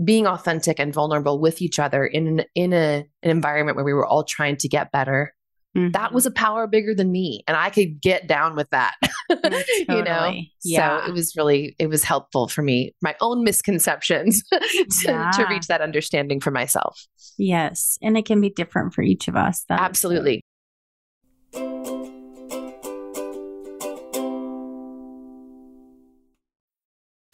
[0.04, 4.06] being authentic and vulnerable with each other in in a, an environment where we were
[4.06, 5.34] all trying to get better
[5.76, 5.92] mm-hmm.
[5.92, 8.94] that was a power bigger than me and i could get down with that
[9.30, 9.64] totally.
[9.90, 10.34] you know
[10.64, 11.00] yeah.
[11.00, 15.32] so it was really it was helpful for me my own misconceptions to, yeah.
[15.32, 17.08] to reach that understanding for myself
[17.38, 20.42] yes and it can be different for each of us that absolutely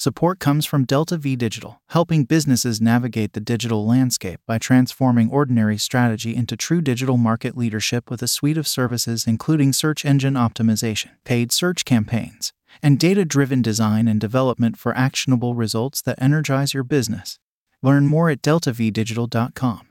[0.03, 5.77] Support comes from Delta V Digital, helping businesses navigate the digital landscape by transforming ordinary
[5.77, 11.11] strategy into true digital market leadership with a suite of services including search engine optimization,
[11.23, 16.83] paid search campaigns, and data driven design and development for actionable results that energize your
[16.83, 17.39] business.
[17.81, 19.87] Learn more at deltavdigital.com.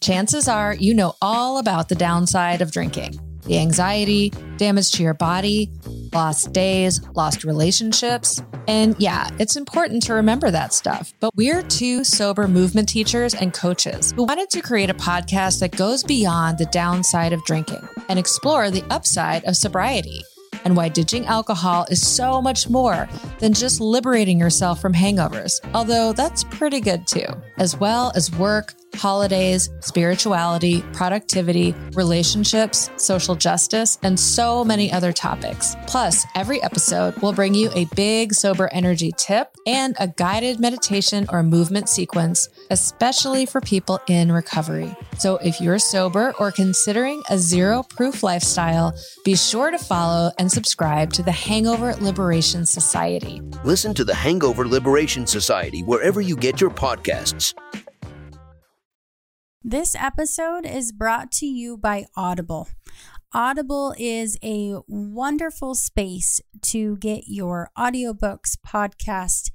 [0.00, 5.14] Chances are you know all about the downside of drinking the anxiety, damage to your
[5.14, 5.70] body,
[6.12, 8.42] lost days, lost relationships.
[8.68, 11.12] And yeah, it's important to remember that stuff.
[11.20, 15.76] But we're two sober movement teachers and coaches who wanted to create a podcast that
[15.76, 20.22] goes beyond the downside of drinking and explore the upside of sobriety
[20.64, 26.12] and why ditching alcohol is so much more than just liberating yourself from hangovers, although
[26.12, 27.26] that's pretty good too,
[27.58, 35.76] as well as work holidays, spirituality, productivity, relationships, social justice, and so many other topics.
[35.86, 41.26] Plus, every episode will bring you a big sober energy tip and a guided meditation
[41.30, 44.94] or movement sequence, especially for people in recovery.
[45.18, 50.50] So if you're sober or considering a zero proof lifestyle, be sure to follow and
[50.50, 53.42] subscribe to the Hangover Liberation Society.
[53.64, 57.54] Listen to the Hangover Liberation Society wherever you get your podcasts.
[59.62, 62.68] This episode is brought to you by Audible.
[63.32, 69.50] Audible is a wonderful space to get your audiobooks, podcast,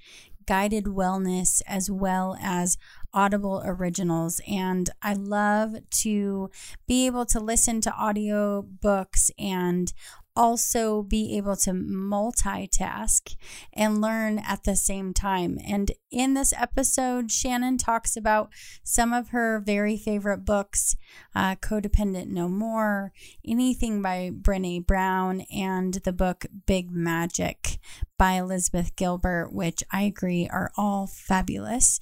[0.45, 2.77] guided wellness, as well as
[3.15, 4.41] Audible originals.
[4.47, 6.51] And I love to
[6.87, 9.91] be able to listen to audiobooks and
[10.35, 13.35] also be able to multitask
[13.73, 15.57] and learn at the same time.
[15.65, 18.49] And in this episode, Shannon talks about
[18.83, 20.95] some of her very favorite books
[21.35, 23.11] uh, Codependent No More,
[23.45, 27.79] anything by Brene Brown, and the book Big Magic
[28.17, 31.99] by Elizabeth Gilbert, which I agree are all fabulous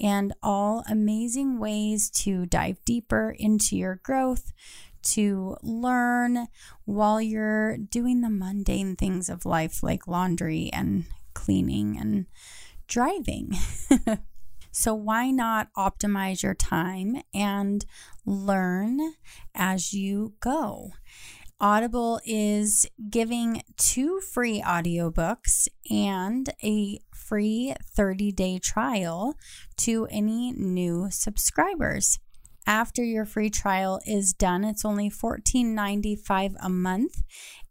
[0.00, 4.52] and all amazing ways to dive deeper into your growth
[5.14, 6.46] to learn
[6.84, 12.26] while you're doing the mundane things of life like laundry and cleaning and
[12.86, 13.52] driving.
[14.78, 17.82] So, why not optimize your time and
[18.26, 19.14] learn
[19.54, 20.90] as you go?
[21.58, 29.34] Audible is giving two free audiobooks and a free 30 day trial
[29.78, 32.18] to any new subscribers.
[32.66, 37.22] After your free trial is done, it's only $14.95 a month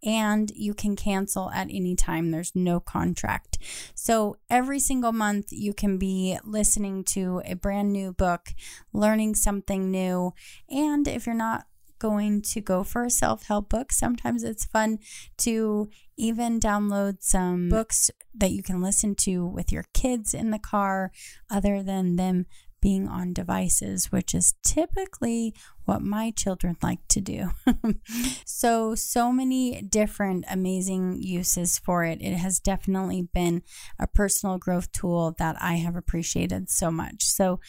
[0.03, 2.31] and you can cancel at any time.
[2.31, 3.57] There's no contract.
[3.93, 8.53] So every single month, you can be listening to a brand new book,
[8.93, 10.33] learning something new.
[10.69, 11.65] And if you're not
[11.99, 14.99] going to go for a self help book, sometimes it's fun
[15.37, 20.59] to even download some books that you can listen to with your kids in the
[20.59, 21.11] car,
[21.49, 22.45] other than them
[22.85, 27.49] being on devices, which is typically what my children like to do.
[28.45, 32.21] so, so many different amazing uses for it.
[32.21, 33.63] It has definitely been
[33.97, 37.23] a personal growth tool that I have appreciated so much.
[37.23, 37.59] So,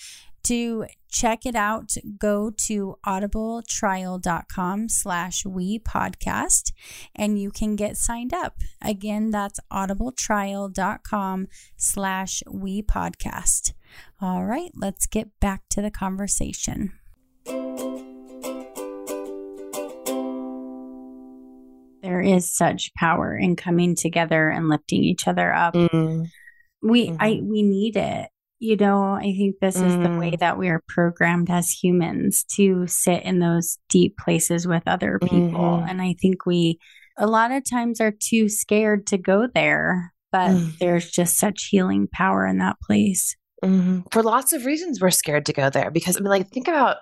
[0.45, 6.73] to check it out, go to audibletrial.com slash we podcast
[7.17, 8.59] and you can get signed up.
[8.83, 13.73] Again, that's audibletrial.com slash we podcast.
[14.21, 16.93] All right, let's get back to the conversation.
[22.03, 25.75] There is such power in coming together and lifting each other up.
[25.75, 26.27] Mm.
[26.83, 27.17] We Mhm.
[27.19, 28.29] I we need it.
[28.59, 30.39] You know, I think this is the way Mm.
[30.39, 35.81] that we are programmed as humans to sit in those deep places with other people.
[35.83, 35.91] Mhm.
[35.91, 36.79] And I think we
[37.19, 40.79] a lot of times are too scared to go there, but Mm.
[40.79, 43.37] there's just such healing power in that place.
[43.63, 46.69] Hmm For lots of reasons, we're scared to go there because I mean, like, think
[46.69, 46.99] about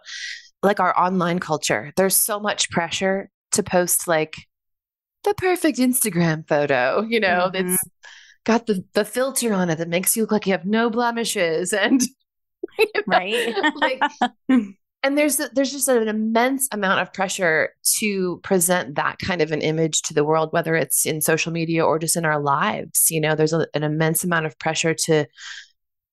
[0.62, 1.93] like our online culture.
[1.97, 4.35] There's so much pressure to post like
[5.25, 7.53] the perfect Instagram photo, you know, Mhm.
[7.53, 7.88] that's
[8.45, 11.73] got the the filter on it that makes you look like you have no blemishes
[11.73, 12.03] and
[12.79, 13.57] you know, Right?
[13.75, 14.05] like
[15.03, 19.61] and there's there's just an immense amount of pressure to present that kind of an
[19.61, 23.21] image to the world whether it's in social media or just in our lives you
[23.21, 25.27] know there's a, an immense amount of pressure to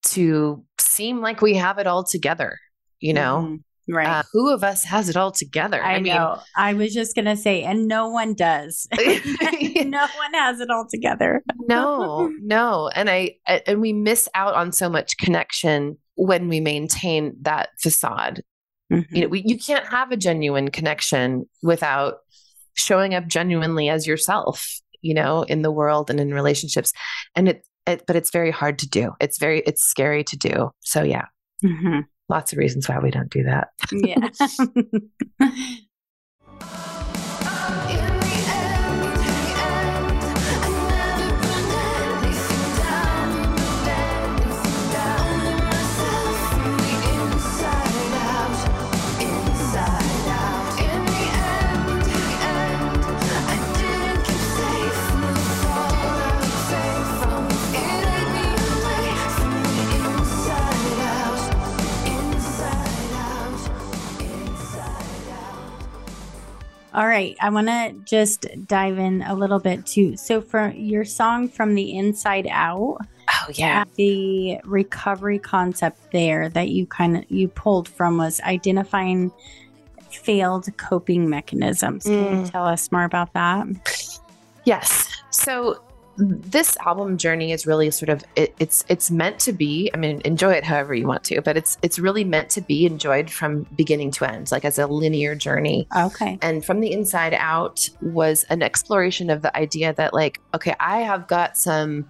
[0.07, 2.57] to seem like we have it all together
[2.99, 3.59] you know Mhm.
[3.89, 4.07] Right.
[4.07, 6.39] uh, who of us has it all together I, mean know.
[6.55, 8.87] I was just going to say, and no one does.
[8.95, 11.43] no one has it all together.
[11.67, 17.35] no no and i and we miss out on so much connection when we maintain
[17.41, 18.43] that facade
[18.89, 22.15] you know we, you can't have a genuine connection without
[22.75, 26.93] showing up genuinely as yourself you know in the world and in relationships
[27.35, 30.69] and it, it but it's very hard to do it's very it's scary to do
[30.81, 31.25] so yeah
[31.63, 32.05] Mhm.
[32.29, 34.29] lots of reasons why we don't do that Yeah.
[67.11, 67.35] right.
[67.41, 70.15] I want to just dive in a little bit too.
[70.17, 72.97] So, for your song from the inside out,
[73.29, 79.31] oh yeah the recovery concept there that you kind of you pulled from was identifying
[80.11, 82.03] failed coping mechanisms.
[82.05, 82.51] Can you Mm.
[82.51, 83.67] tell us more about that?
[84.65, 85.07] Yes.
[85.29, 85.81] So
[86.17, 89.89] this album journey is really sort of it, it's it's meant to be.
[89.93, 92.85] I mean, enjoy it however you want to, but it's it's really meant to be
[92.85, 95.87] enjoyed from beginning to end, like as a linear journey.
[95.95, 96.37] Okay.
[96.41, 100.99] And from the inside out was an exploration of the idea that like, okay, I
[100.99, 102.07] have got some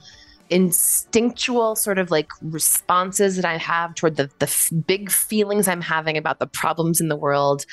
[0.49, 5.81] instinctual sort of like responses that I have toward the the f- big feelings I'm
[5.81, 7.65] having about the problems in the world,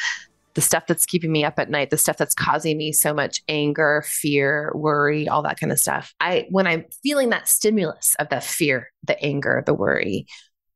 [0.58, 3.40] the stuff that's keeping me up at night, the stuff that's causing me so much
[3.46, 6.12] anger, fear, worry, all that kind of stuff.
[6.18, 10.26] I when I'm feeling that stimulus of the fear, the anger, the worry,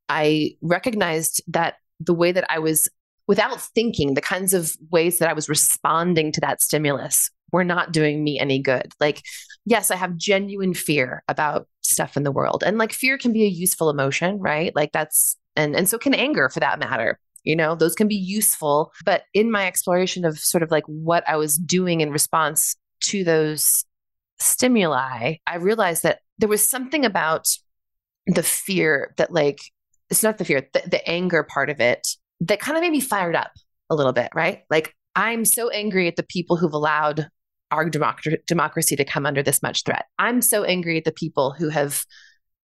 [0.07, 2.87] I recognized that the way that I was
[3.27, 7.91] without thinking, the kinds of ways that I was responding to that stimulus were not
[7.91, 8.93] doing me any good.
[9.01, 9.21] Like,
[9.65, 12.63] yes, I have genuine fear about stuff in the world.
[12.65, 14.73] And like fear can be a useful emotion, right?
[14.77, 17.19] Like that's and and so can anger for that matter.
[17.43, 21.27] You know, those can be useful, but in my exploration of sort of like what
[21.27, 23.85] I was doing in response to those
[24.39, 27.47] stimuli, I realized that there was something about
[28.27, 29.59] the fear that like
[30.09, 32.07] it's not the fear, the, the anger part of it
[32.41, 33.51] that kind of made me fired up
[33.89, 34.61] a little bit, right?
[34.69, 37.27] Like I'm so angry at the people who've allowed
[37.71, 40.05] our democ- democracy to come under this much threat.
[40.19, 42.03] I'm so angry at the people who have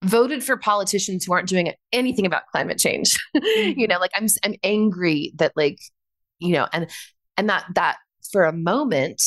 [0.03, 3.17] voted for politicians who aren't doing anything about climate change.
[3.33, 5.79] you know, like I'm I'm angry that like,
[6.39, 6.89] you know, and
[7.37, 7.97] and that that
[8.31, 9.21] for a moment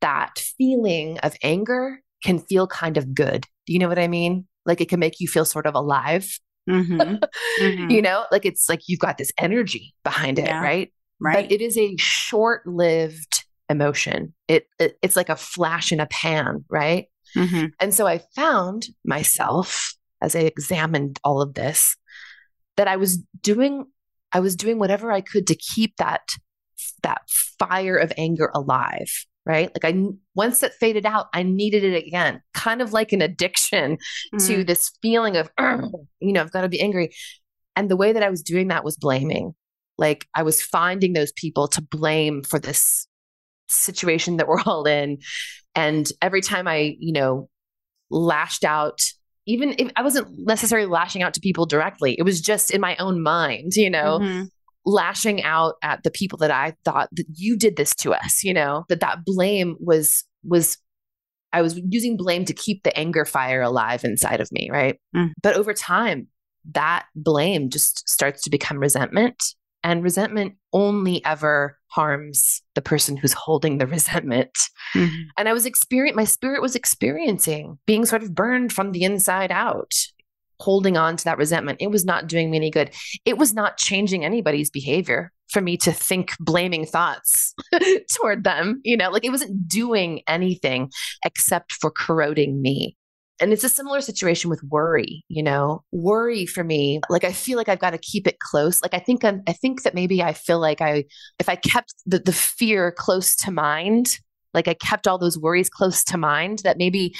[0.00, 3.44] that feeling of anger can feel kind of good.
[3.66, 4.46] Do you know what I mean?
[4.64, 6.38] Like it can make you feel sort of alive.
[6.68, 7.16] Mm-hmm.
[7.60, 7.90] Mm-hmm.
[7.90, 10.62] you know, like it's like you've got this energy behind it, Yeah.
[10.62, 10.92] right?
[11.20, 11.34] right.
[11.48, 14.32] But it is a short-lived emotion.
[14.46, 17.06] It, it it's like a flash in a pan, right?
[17.36, 17.72] Mhm.
[17.80, 21.96] And so I found myself as I examined all of this
[22.76, 23.86] that I was doing
[24.32, 26.36] I was doing whatever I could to keep that
[27.02, 27.22] that
[27.58, 29.10] fire of anger alive,
[29.46, 29.70] right?
[29.74, 30.04] Like I
[30.34, 33.98] once it faded out, I needed it again, kind of like an addiction
[34.38, 34.66] to Mm.
[34.66, 35.50] this feeling of
[36.20, 37.10] you know, I've got to be angry.
[37.74, 39.54] And the way that I was doing that was blaming.
[39.96, 43.08] Like I was finding those people to blame for this
[43.68, 45.18] situation that we're all in.
[45.74, 47.48] And every time I, you know,
[48.10, 49.00] lashed out,
[49.48, 52.94] even if I wasn't necessarily lashing out to people directly, it was just in my
[52.98, 54.50] own mind, you know, Mhm.
[54.84, 58.52] lashing out at the people that I thought that you did this to us, you
[58.54, 60.76] know, that that blame was, was,
[61.52, 65.00] I was using blame to keep the anger fire alive inside of me, right?
[65.16, 65.30] Mm.
[65.42, 66.28] But over time,
[66.72, 69.42] that blame just starts to become resentment.
[69.84, 74.50] And resentment only ever harms the person who's holding the resentment.
[74.94, 75.24] Mhm.
[75.38, 79.50] And I was experiencing, my spirit was experiencing being sort of burned from the inside
[79.52, 79.92] out,
[80.60, 81.78] holding on to that resentment.
[81.80, 82.90] It was not doing me any good.
[83.24, 87.54] It was not changing anybody's behavior for me to think blaming thoughts
[88.16, 88.82] toward them.
[88.84, 90.90] You know, like it wasn't doing anything
[91.24, 92.97] except for corroding me.
[93.40, 95.84] And it's a similar situation with worry, you know.
[95.92, 98.82] Worry for me, like I feel like I've got to keep it close.
[98.82, 101.04] Like I think I'm, I think that maybe I feel like I
[101.38, 104.18] if I kept the the fear close to mind,
[104.54, 107.14] like I kept all those worries close to mind, that maybe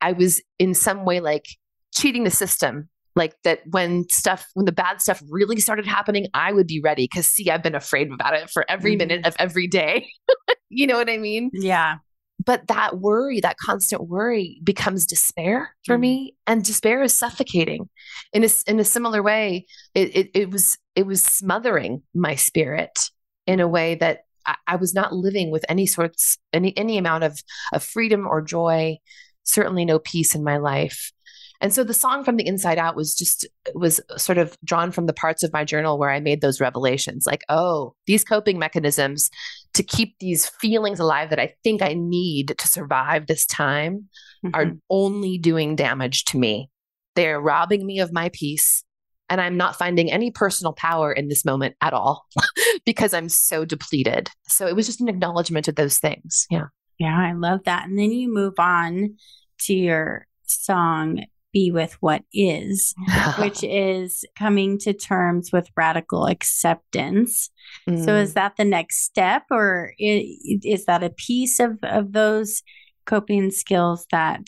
[0.00, 1.46] I was in some way like
[1.94, 2.88] cheating the system.
[3.16, 7.06] Like that when stuff, when the bad stuff really started happening, I would be ready.
[7.06, 9.28] Cause see, I've been afraid about it for every minute mm-hmm.
[9.28, 10.08] of every day.
[10.68, 11.50] you know what I mean?
[11.52, 11.98] Yeah.
[12.44, 16.00] But that worry, that constant worry becomes despair for Mhm.
[16.00, 16.34] me.
[16.46, 17.88] And despair is suffocating.
[18.32, 23.10] In a, in a similar way, it, it, it was, it was smothering my spirit
[23.46, 27.24] in a way that I, I was not living with any sorts, any, any amount
[27.24, 27.40] of,
[27.72, 28.98] of freedom or joy,
[29.44, 31.12] certainly no peace in my life.
[31.60, 35.06] And so the song from the inside out was just was sort of drawn from
[35.06, 39.30] the parts of my journal where I made those revelations like, oh, these coping mechanisms
[39.74, 44.08] to keep these feelings alive that I think I need to survive this time
[44.52, 44.80] are Mhm.
[44.90, 46.70] only doing damage to me.
[47.14, 48.84] They're robbing me of my peace.
[49.30, 52.26] And I'm not finding any personal power in this moment at all
[52.84, 54.28] because I'm so depleted.
[54.48, 56.46] So it was just an acknowledgement of those things.
[56.50, 56.66] Yeah.
[56.98, 57.88] Yeah, I love that.
[57.88, 59.16] And then you move on
[59.60, 61.24] to your song,
[61.54, 62.94] Be With What Is,
[63.38, 67.48] which is coming to terms with radical acceptance.
[67.86, 68.22] So, Mm.
[68.22, 72.62] is that the next step, or i- is that a piece of, of those
[73.06, 74.42] coping skills that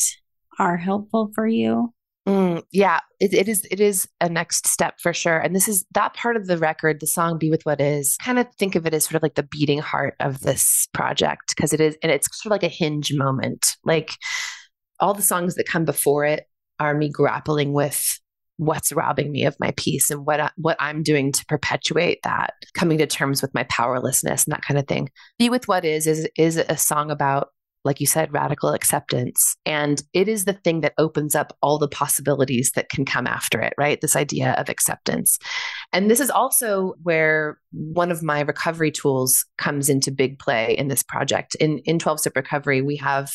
[0.59, 1.93] are helpful for you?
[2.29, 3.65] Mm, yeah, it, it is.
[3.71, 5.39] It is a next step for sure.
[5.39, 8.41] And this is that part of the record, the song "Be with What Is." Kind
[8.41, 11.73] of think of it as sort of like the beating heart of this project because
[11.73, 13.77] it is, and it's sort of like a hinge moment.
[13.85, 14.11] Like
[14.99, 16.47] all the songs that come before it
[16.79, 18.21] are me grappling with
[18.59, 22.55] what's robbing me of my peace and what I, what I'm doing to perpetuate that,
[22.75, 25.11] coming to terms with my powerlessness and that kind of thing.
[25.39, 27.49] "Be with What Is" is is a song about
[27.87, 29.57] like you said, radical acceptance.
[29.65, 33.61] And it is the thing that opens up all the possibilities that can come after
[33.61, 34.01] it, right?
[34.01, 35.39] This idea of acceptance.
[35.93, 40.89] And this is also where one of my recovery tools comes into big play in
[40.89, 41.55] this project.
[41.55, 43.33] In, in 12 step recovery, we have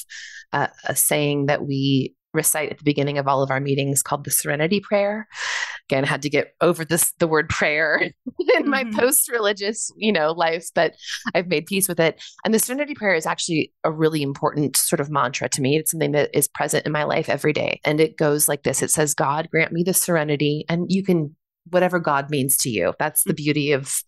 [0.52, 4.24] a, a saying that we recite at the beginning of all of our meetings called
[4.24, 5.28] the serenity prayer
[5.90, 8.12] again I had to get over this the word prayer
[8.58, 8.96] in my Mhm.
[8.98, 10.96] post-religious you know life but
[11.36, 15.00] i've made peace with it and the serenity prayer is actually a really important sort
[15.00, 15.78] of mantra to me.
[15.78, 17.80] It's something that is present in my life every day.
[17.84, 20.66] And it goes like this it says, God, grant me the serenity.
[20.70, 21.36] And you can,
[21.70, 22.94] whatever God means to you.
[23.00, 23.38] That's the mm.
[23.38, 24.02] beauty of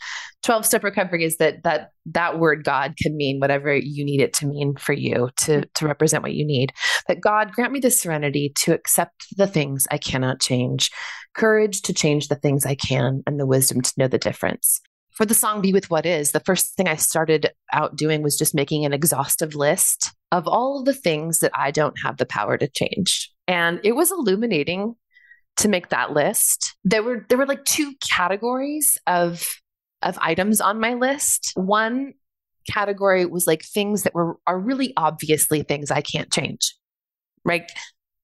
[0.43, 4.33] 12 step recovery is that that that word God can mean whatever you need it
[4.33, 5.73] to mean for you to, mm.
[5.75, 6.73] to represent what you need.
[7.07, 10.91] That God grant me the serenity to accept the things I cannot change,
[11.35, 14.81] courage to change the things I can, and the wisdom to know the difference
[15.13, 18.37] for the song Be With What Is, the first thing I started out doing was
[18.37, 22.25] just making an exhaustive list of all of the things that I don't have the
[22.25, 23.31] power to change.
[23.47, 24.95] And it was illuminating
[25.57, 26.75] to make that list.
[26.83, 29.47] There were there were like two categories of
[30.01, 31.51] of items on my list.
[31.55, 32.13] One
[32.69, 36.75] category was like things that were are really obviously things I can't change.
[37.45, 37.69] Right?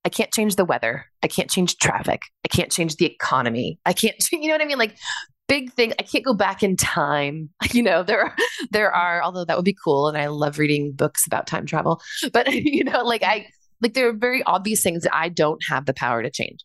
[0.06, 1.06] I can't change the weather.
[1.24, 2.22] I can't change traffic.
[2.46, 3.80] I can't change the economy.
[3.86, 4.78] I can't, you know what I mean?
[4.78, 4.98] Like
[5.48, 5.94] big thing.
[6.00, 7.50] I can't go back in time.
[7.72, 8.36] You know, there are,
[8.72, 10.08] there are, although that would be cool.
[10.08, 12.02] And I love reading books about time travel,
[12.34, 13.48] but you know, like I,
[13.80, 16.60] like there are very obvious things that I don't have the power to change.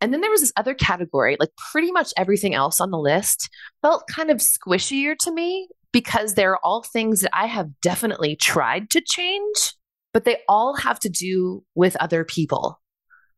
[0.00, 3.48] And then there was this other category, like pretty much everything else on the list
[3.82, 8.90] felt kind of squishier to me because they're all things that I have definitely tried
[8.90, 9.74] to change,
[10.12, 12.80] but they all have to do with other people.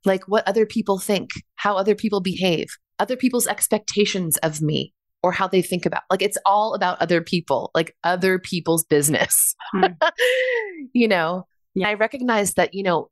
[0.04, 4.92] Like what other people think, how other people behave, other people's expectations of me
[5.22, 6.02] or how they think about.
[6.10, 9.54] Like it's all about other people, like other people's business.
[9.72, 9.84] Hmm.
[10.92, 11.88] you know, yeah.
[11.88, 13.10] I recognize that, you know,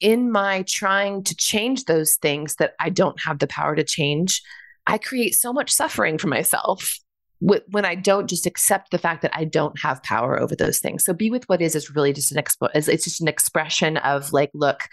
[0.00, 4.42] in my trying to change those things that I don't have the power to change,
[4.86, 6.98] I create so much suffering for myself
[7.40, 11.04] when I don't just accept the fact that I don't have power over those things.
[11.04, 14.32] So be with what is is really just an expo- it's just an expression of
[14.32, 14.88] like, look,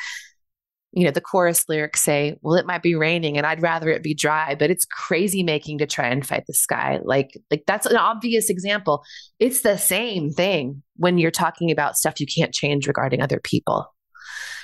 [0.93, 4.01] you know, the chorus lyrics say, well, it might be raining and I'd rather it
[4.01, 6.99] be dry, but it's crazy making to try and fight the sky.
[7.03, 9.03] Like, like that's an obvious example.
[9.39, 13.93] It's the same thing when you're talking about stuff you can't change regarding other people.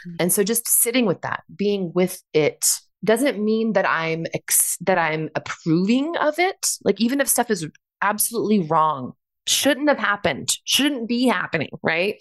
[0.07, 0.15] Mm-hmm.
[0.19, 2.65] And so just sitting with that, being with it
[3.03, 6.67] doesn't mean that I'm ex- that I'm approving of it.
[6.83, 7.67] Like even if stuff is
[8.01, 9.13] absolutely wrong,
[9.47, 12.15] shouldn't have happened, shouldn't be happening, right?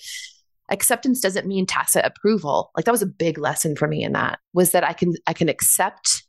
[0.70, 2.70] Acceptance doesn't mean tacit approval.
[2.76, 5.32] Like that was a big lesson for me in that was that I can I
[5.32, 6.24] can accept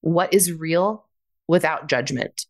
[0.00, 1.06] what is real
[1.48, 2.46] without judgment.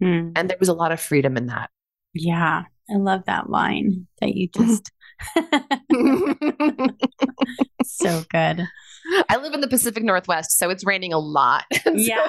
[0.00, 0.30] Hmm.
[0.34, 1.70] And there was a lot of freedom in that.
[2.12, 2.62] Yeah.
[2.90, 4.90] I love that line that you just
[7.84, 8.66] so good.
[9.28, 11.64] I live in the Pacific Northwest, so it's raining a lot.
[11.92, 12.26] yeah.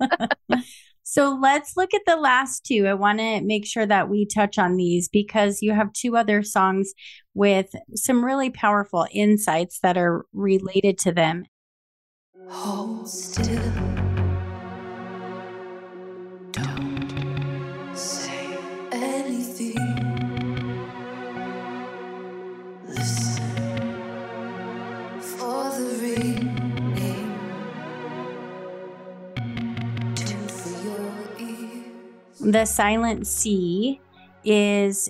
[1.02, 2.86] so let's look at the last two.
[2.86, 6.42] I want to make sure that we touch on these because you have two other
[6.42, 6.92] songs
[7.34, 11.44] with some really powerful insights that are related to them.
[12.48, 14.11] Hold still.
[32.42, 34.00] The Silent Sea
[34.44, 35.08] is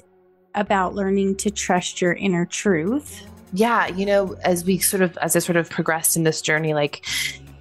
[0.54, 3.26] about learning to trust your inner truth.
[3.54, 6.74] Yeah, you know, as we sort of as I sort of progressed in this journey
[6.74, 7.06] like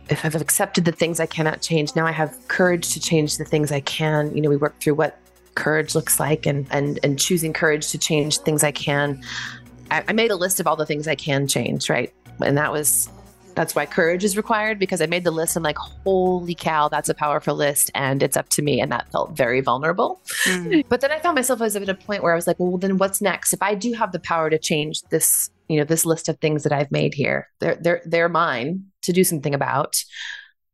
[0.10, 3.46] if I've accepted the things I cannot change, now I have courage to change the
[3.46, 4.36] things I can.
[4.36, 5.18] You know, we work through what
[5.56, 9.22] courage looks like and and and choosing courage to change things I can.
[9.90, 12.14] I, I made a list of all the things I can change, right?
[12.44, 13.10] And that was
[13.62, 15.56] that's why courage is required because I made the list.
[15.56, 17.92] I'm like, holy cow, that's a powerful list.
[17.94, 18.82] And it's up to me.
[18.82, 20.20] And that felt very vulnerable.
[20.46, 20.84] Mm.
[20.90, 22.98] But then I found myself as at a point where I was like, well, then
[22.98, 23.54] what's next?
[23.54, 26.64] If I do have the power to change this, you know, this list of things
[26.64, 30.04] that I've made here, they're, they're, they're mine to do something about.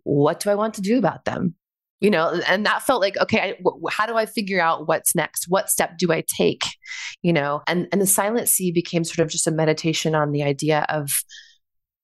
[0.03, 1.55] What do I want to do about them?
[1.99, 5.13] You know, and that felt like, okay, I, w- how do I figure out what's
[5.13, 5.47] next?
[5.49, 6.63] What step do I take?
[7.21, 10.43] You know, and, and the silent sea became sort of just a meditation on the
[10.43, 11.09] idea of,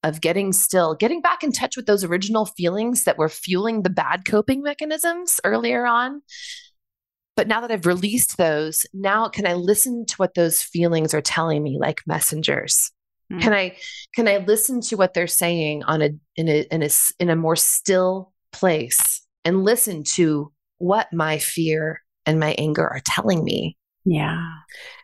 [0.04, 3.90] of getting still, getting back in touch with those original feelings that were fueling the
[3.90, 6.22] bad coping mechanisms earlier on.
[7.36, 11.22] But now that I've released those, now can I listen to what those feelings are
[11.22, 12.92] telling me like messengers?
[13.32, 13.42] Mm.
[13.42, 13.76] Can I
[14.14, 16.90] can I listen to what they're saying on a in a in a
[17.20, 23.02] in a more still place and listen to what my fear and my anger are
[23.06, 23.78] telling me?
[24.06, 24.46] Yeah.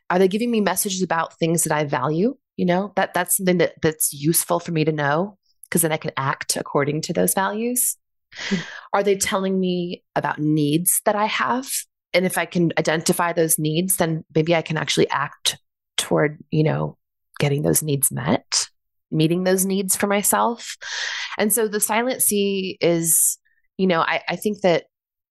[0.09, 2.35] Are they giving me messages about things that I value?
[2.59, 5.97] You know that that's something that that's useful for me to know because then i
[5.97, 7.95] can act according to those values
[8.35, 8.61] mm-hmm.
[8.91, 11.71] are they telling me about needs that i have
[12.13, 15.57] and if i can identify those needs then maybe i can actually act
[15.95, 16.97] toward you know
[17.39, 18.67] getting those needs met
[19.09, 20.75] meeting those needs for myself
[21.37, 23.37] and so the silent sea is
[23.77, 24.83] you know I, I think that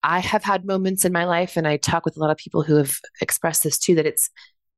[0.03, 2.63] i have had moments in my life and i talk with a lot of people
[2.63, 4.31] who have expressed this too that it's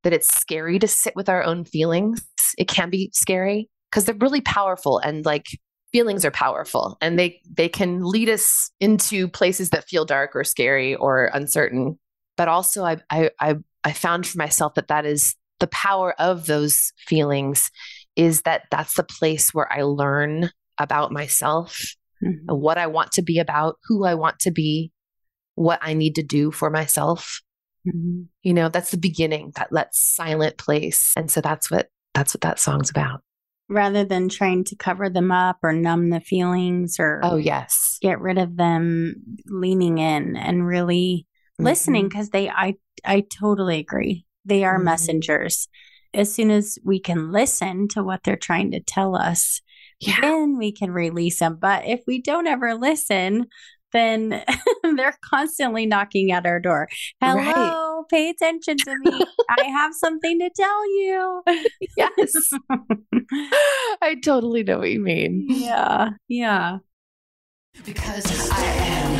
[0.02, 2.22] that it's scary to sit with our own feelings.
[2.58, 5.46] It can be scary because they're really powerful and like
[5.92, 10.44] feelings are powerful and they they can lead us into places that feel dark or
[10.44, 11.98] scary or uncertain.
[12.36, 16.46] But also I I I, I found for myself that that is the power of
[16.46, 17.70] those feelings
[18.16, 21.94] is that that's the place where I learn about myself,
[22.24, 22.46] mm-hmm.
[22.46, 24.90] what I want to be about, who I want to be,
[25.54, 27.40] what I need to do for myself.
[27.86, 28.22] Mm-hmm.
[28.42, 31.12] You know, that's the beginning, that let silent place.
[31.16, 33.22] And so that's what that's what that song's about.
[33.68, 38.20] Rather than trying to cover them up or numb the feelings or oh yes, get
[38.20, 39.14] rid of them,
[39.46, 41.64] leaning in and really mm-hmm.
[41.64, 44.26] listening because they I I totally agree.
[44.44, 44.84] They are mm-hmm.
[44.84, 45.68] messengers.
[46.12, 49.60] As soon as we can listen to what they're trying to tell us,
[50.00, 50.20] Yeah.
[50.20, 51.56] then we can release them.
[51.60, 53.46] But if we don't ever listen,
[53.92, 54.42] then
[54.96, 56.88] they're constantly knocking at our door.
[57.20, 58.02] Hello, Right.
[58.10, 59.20] pay attention to me.
[59.58, 61.42] I have something to tell you.
[61.96, 62.50] Yes.
[64.02, 65.46] I totally know what you mean.
[65.48, 66.78] yeah, yeah.
[67.84, 69.19] Because I am.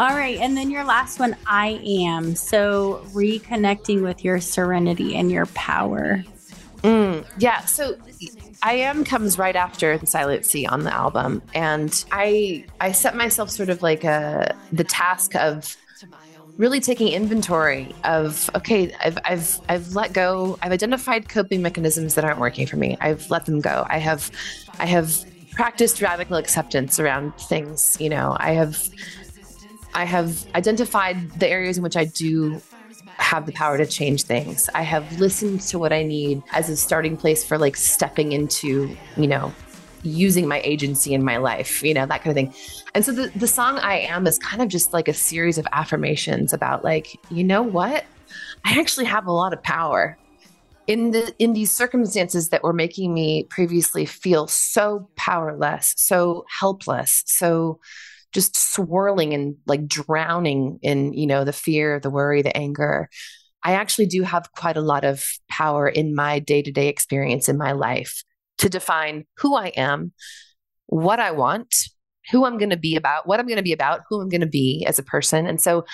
[0.00, 0.38] All right.
[0.38, 2.34] And then your last one, I am.
[2.34, 6.24] So reconnecting with your serenity and your power.
[6.78, 7.66] Mm, yeah.
[7.66, 7.96] So
[8.62, 13.14] I am comes right after the Silent Sea on the album, and I I set
[13.14, 15.76] myself sort of like a the task of
[16.56, 22.24] really taking inventory of okay I've I've I've let go I've identified coping mechanisms that
[22.24, 24.30] aren't working for me I've let them go I have
[24.78, 28.90] I have practiced radical acceptance around things you know I have
[29.94, 32.62] I have identified the areas in which I do
[33.18, 34.68] have the power to change things.
[34.74, 38.96] I have listened to what I need as a starting place for like stepping into,
[39.16, 39.52] you know,
[40.02, 42.54] using my agency in my life, you know, that kind of thing.
[42.94, 45.66] And so the, the song I Am is kind of just like a series of
[45.72, 48.04] affirmations about like, you know what?
[48.64, 50.16] I actually have a lot of power.
[50.86, 57.22] In the in these circumstances that were making me previously feel so powerless, so helpless,
[57.26, 57.78] so
[58.32, 63.08] just swirling and like drowning in you know the fear the worry the anger.
[63.62, 67.72] I actually do have quite a lot of power in my day-to-day experience in my
[67.72, 68.24] life
[68.58, 70.12] to define who i am
[70.86, 71.74] what i want
[72.30, 74.40] who i'm going to be about what i'm going to be about who i'm going
[74.42, 75.46] to be as a person.
[75.46, 75.84] And so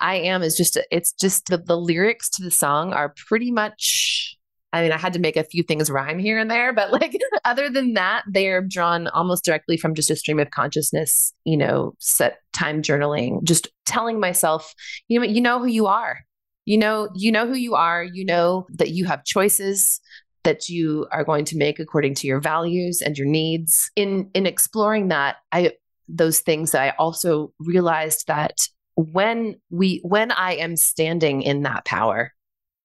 [0.00, 4.36] i am is just it's just the, the lyrics to the song are pretty much
[4.72, 7.16] I mean, I had to make a few things rhyme here and there, but like
[7.44, 11.56] other than that, they are drawn almost directly from just a stream of consciousness, you
[11.56, 14.74] know, set time journaling, just telling myself,
[15.08, 16.20] you know, you know who you are.
[16.64, 18.04] You know, you know who you are.
[18.04, 20.00] You know that you have choices
[20.44, 23.90] that you are going to make according to your values and your needs.
[23.96, 25.72] In in exploring that, I
[26.08, 28.56] those things I also realized that
[28.94, 32.32] when we when I am standing in that power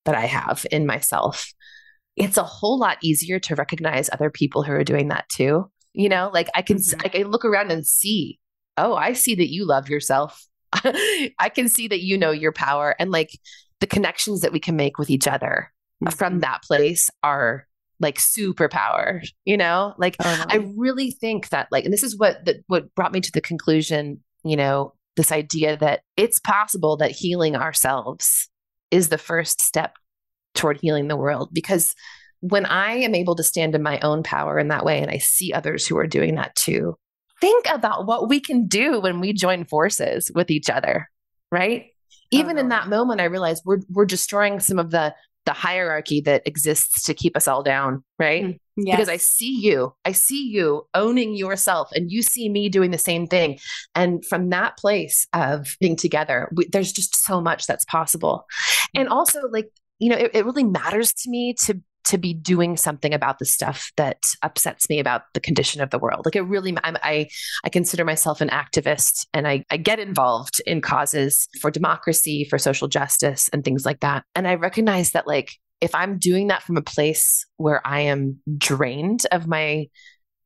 [0.05, 1.53] that I have in myself,
[2.17, 5.69] it's a whole lot easier to recognize other people who are doing that too.
[5.93, 7.05] You know, like I can, Mhm.
[7.05, 8.39] I can look around and see,
[8.75, 10.45] oh, I see that you love yourself.
[10.73, 13.39] I can see that you know your power and like
[13.79, 15.71] the connections that we can make with each other
[16.11, 17.67] from that place are
[17.99, 19.93] like superpower, you know?
[19.97, 23.31] Like I really think that like, and this is what that what brought me to
[23.31, 28.49] the conclusion, you know, this idea that it's possible that healing ourselves
[28.91, 29.95] is the first step
[30.57, 31.49] toward healing the world.
[31.53, 31.95] Because
[32.41, 35.17] when I am able to stand in my own power in that way, and I
[35.17, 36.95] see others who are doing that too,
[37.39, 41.09] think about what we can do when we join forces with each other,
[41.51, 41.87] right?
[42.31, 46.45] Even in that moment, I realized we're we're destroying some of the the hierarchy that
[46.45, 48.59] exists to keep us all down, right?
[48.75, 48.97] Yes.
[48.97, 49.93] because I see you.
[50.05, 53.57] I see you owning yourself, and you see me doing the same thing.
[53.95, 58.45] And from that place of being together, we, there's just so much that's possible.
[58.93, 59.11] And mm.
[59.11, 63.13] also, like you know, it, it really matters to me to to be doing something
[63.13, 66.21] about the stuff that upsets me about the condition of the world.
[66.23, 67.27] Like it really, I'm, I
[67.65, 72.57] I consider myself an activist, and I I get involved in causes for democracy, for
[72.57, 74.23] social justice, and things like that.
[74.35, 78.39] And I recognize that like if I'm doing that from a place where I am
[78.57, 79.87] drained of my,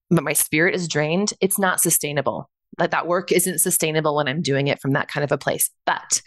[0.09, 2.49] but my spirit is drained, it's not sustainable.
[2.79, 5.69] Like that work isn't sustainable when I'm doing it from that kind of a place.
[5.85, 6.21] But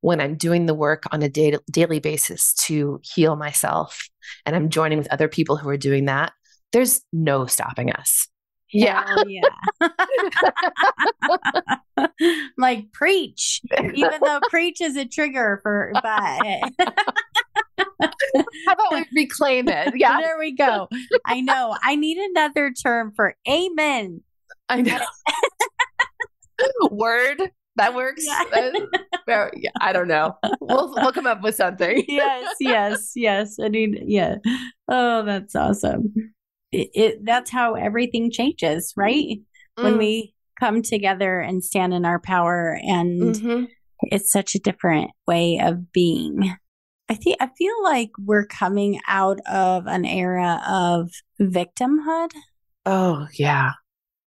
[0.00, 4.08] when I'm doing the work on a da- daily basis to heal myself
[4.44, 6.32] and I'm joining with other people who are doing that,
[6.72, 8.28] there's no stopping us.
[8.72, 9.22] Yeah.
[9.26, 9.88] Yeah.
[12.58, 13.62] like preach,
[13.94, 16.42] even though preach is a trigger for, but
[18.66, 19.94] How about we reclaim it?
[19.96, 20.20] Yeah.
[20.20, 20.88] there we go.
[21.24, 21.76] I know.
[21.82, 24.22] I need another term for amen.
[24.68, 24.98] I know.
[26.90, 28.24] Word that works.
[28.26, 28.42] Yeah.
[29.26, 30.36] That- yeah, I don't know.
[30.60, 32.04] We'll we'll come up with something.
[32.08, 33.56] yes, yes, yes.
[33.62, 34.36] I mean, yeah.
[34.88, 36.14] Oh, that's awesome.
[36.72, 39.38] It, it that's how everything changes, right?
[39.76, 39.98] When Mm.
[39.98, 43.68] we come together and stand in our power and Mhm.
[44.02, 46.54] it's such a different way of being.
[47.08, 51.10] I think I feel like we're coming out of an era of
[51.40, 52.30] victimhood
[52.84, 53.72] Oh yeah.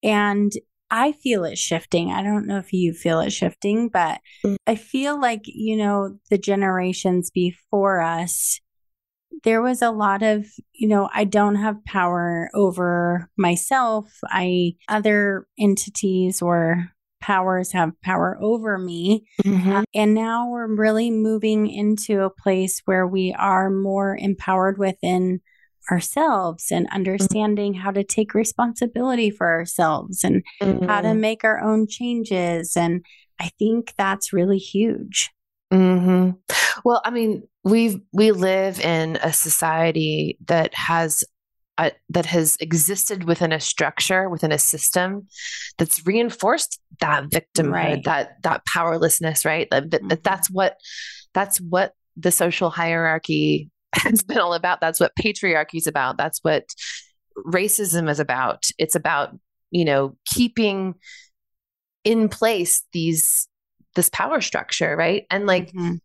[0.03, 0.53] and
[0.91, 2.11] I feel it shifting.
[2.11, 4.57] I don't know if you feel it shifting, but Mm.
[4.66, 8.61] I feel like, you know, the generations before us
[9.45, 14.11] there was a lot of, you know, I don't have power over myself.
[14.24, 16.89] I, other entities or
[17.20, 19.26] powers have power over me.
[19.45, 19.84] Mhm.
[19.95, 25.41] And now we're really moving into a place where we are more empowered within
[25.91, 31.20] ourselves and understanding how to take responsibility for ourselves and how to Mhm.
[31.20, 32.76] make our own changes.
[32.76, 33.05] And
[33.41, 35.30] I think that's really huge.
[35.70, 36.30] hmm
[36.84, 41.24] Well, I mean, we we live in a society that has
[41.76, 45.28] a, that has existed within a structure, within a system
[45.76, 48.05] that's reinforced that victimhood, Right.
[48.05, 49.68] that that powerlessness, right?
[49.70, 50.22] That, that- Mhm.
[50.22, 50.76] That's what
[51.34, 54.80] that's what the social hierarchy has been all about.
[54.80, 56.16] That's what patriarchy is about.
[56.18, 56.64] That's what
[57.47, 58.70] racism is about.
[58.78, 59.36] It's about
[59.70, 60.95] you know keeping
[62.05, 63.49] in place these
[63.95, 65.24] this power structure, right?
[65.30, 66.01] And like Mhm.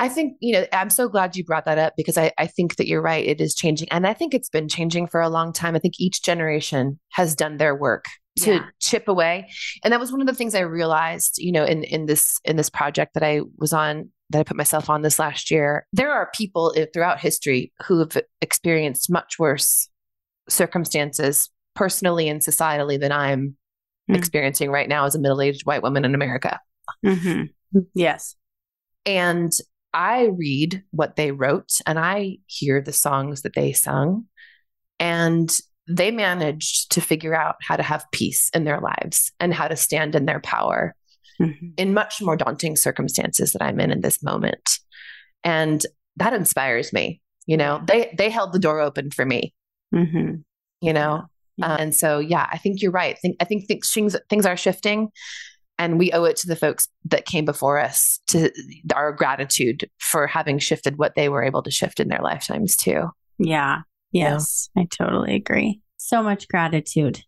[0.00, 2.76] I think, you know, I'm so glad you brought that up because I, I think
[2.76, 3.26] that you're right.
[3.26, 3.88] It is changing.
[3.90, 5.76] And I think it's been changing for a long time.
[5.76, 8.06] I think each generation has done their work
[8.38, 8.64] to Yeah.
[8.80, 9.50] chip away.
[9.84, 12.56] And that was one of the things I realized, you know, in, in this in
[12.56, 15.86] this project that I was on, that I put myself on this last year.
[15.92, 19.88] There are people throughout history who have experienced much worse
[20.48, 23.56] circumstances personally and societally than I'm
[24.10, 24.16] Mm.
[24.16, 26.58] experiencing right now as a middle-aged white woman in America.
[27.04, 27.50] Mhm.
[27.94, 28.36] Yes.
[29.04, 29.52] And
[29.92, 34.24] I read what they wrote and I hear the songs that they sung.
[34.98, 35.50] And
[35.88, 39.76] they managed to figure out how to have peace in their lives and how to
[39.76, 40.94] stand in their power
[41.40, 41.72] Mhm.
[41.76, 44.78] in much more daunting circumstances that I'm in in this moment.
[45.44, 45.84] And
[46.16, 47.20] that inspires me.
[47.46, 49.54] You know, they they held the door open for me,
[49.94, 50.42] Mhm.
[50.80, 51.24] you know.
[51.62, 53.14] Uh, and so yeah, I think you're right.
[53.16, 55.10] I think I think things things, things are shifting
[55.78, 58.50] and we owe it to the folks that came before us to
[58.94, 63.10] our gratitude for having shifted what they were able to shift in their lifetimes too.
[63.38, 63.82] Yeah.
[64.12, 64.70] Yes.
[64.76, 65.80] I totally agree.
[65.96, 67.22] So much gratitude.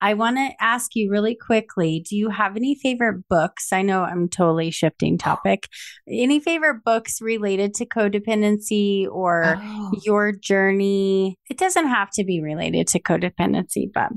[0.00, 3.72] I want to ask you really quickly do you have any favorite books?
[3.72, 5.16] I know I'm totally shifting oh.
[5.16, 5.66] topic.
[6.06, 9.92] Any favorite books related to codependency or Oh.
[10.04, 11.38] your journey?
[11.48, 14.10] It doesn't have to be related to codependency, but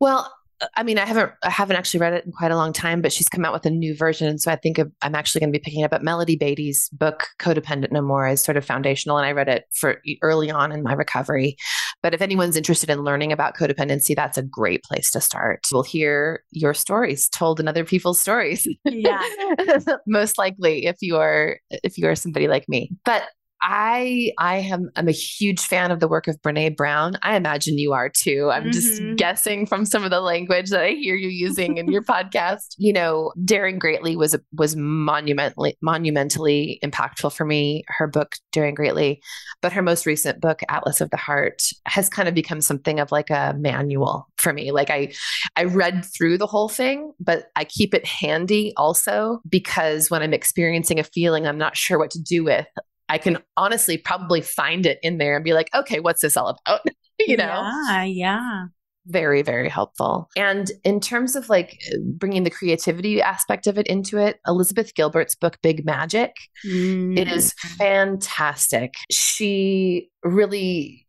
[0.00, 2.72] Well, Uh, I mean, I haven't I haven't actually read it in quite a long
[2.72, 5.52] time, but she's come out with a new version, so I think I'm actually going
[5.52, 5.90] to be picking it up.
[5.90, 9.64] But Melody Beattie's book "Codependent No More" is sort of foundational, and I read it
[9.74, 11.56] for early on in my recovery.
[12.02, 15.66] But if anyone's interested in learning about codependency, that's a great place to start.
[15.72, 18.66] We'll hear your stories told in other people's stories.
[18.84, 19.22] Yeah.
[20.06, 22.90] most likely if you are if you are somebody like me.
[23.04, 23.24] But
[23.62, 27.16] I I am I'm a huge fan of the work of Brene Brown.
[27.22, 28.50] I imagine you are too.
[28.52, 29.16] I'm just Mhm.
[29.16, 32.74] guessing from some of the language that I hear you using in your podcast.
[32.76, 37.84] You know, Daring Greatly was a, was monumentally monumentally impactful for me.
[37.88, 39.22] Her book Daring Greatly,
[39.62, 43.10] but her most recent book Atlas of the Heart has kind of become something of
[43.12, 44.72] like a manual for me.
[44.72, 45.12] Like I
[45.56, 50.34] I read through the whole thing, but I keep it handy also because when I'm
[50.34, 52.66] experiencing a feeling I'm not sure what to do with,
[53.08, 56.48] I can honestly probably find it in there and be like, okay, what's this all
[56.48, 56.80] about?
[57.18, 58.64] you know, yeah, yeah.
[59.06, 60.28] very, very helpful.
[60.36, 65.34] And in terms of like bringing the creativity aspect of it into it, Elizabeth Gilbert's
[65.34, 66.32] book, Big Magic,
[66.64, 67.76] it is Mm.
[67.76, 68.94] fantastic.
[69.10, 71.06] She really,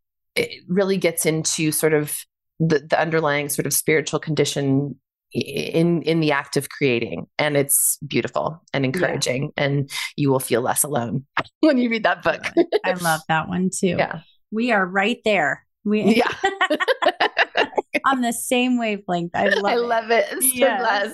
[0.67, 2.17] really gets into sort of
[2.59, 4.99] the, the underlying sort of spiritual condition
[5.32, 10.61] in in the act of creating and it's beautiful and encouraging and you will feel
[10.61, 11.26] less alone
[11.61, 12.51] when you read that book
[12.84, 13.95] I love that one too.
[13.97, 14.21] yeah
[14.51, 15.65] We are right there.
[15.84, 16.32] We yeah
[18.05, 19.32] on the same wavelength.
[19.36, 19.80] I love i it.
[19.82, 20.80] love it so Yes.
[20.80, 21.13] glad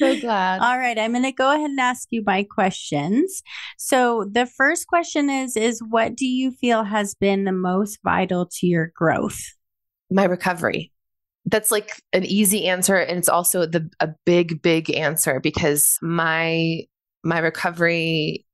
[0.00, 3.42] so glad All right, I'm going to go ahead and ask you my questions.
[3.78, 8.46] So, the first question is is what do you feel has been the most vital
[8.60, 9.40] to your growth?
[10.10, 10.92] my recovery
[11.46, 16.80] that's like an easy answer and it's also the a big big answer because my
[17.22, 18.44] my recovery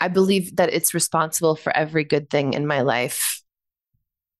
[0.00, 3.38] i believe that it's responsible for every good thing in my life.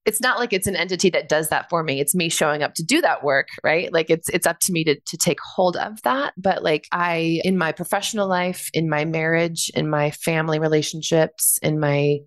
[0.05, 2.01] It's not like it's an entity that does that for me.
[2.01, 3.93] It's me showing up to do that work right?
[3.93, 6.35] Like it's it's up to me to to take hold of that.
[6.37, 11.79] But like i in my professional life in my marriage in my family relationships in
[11.79, 12.19] my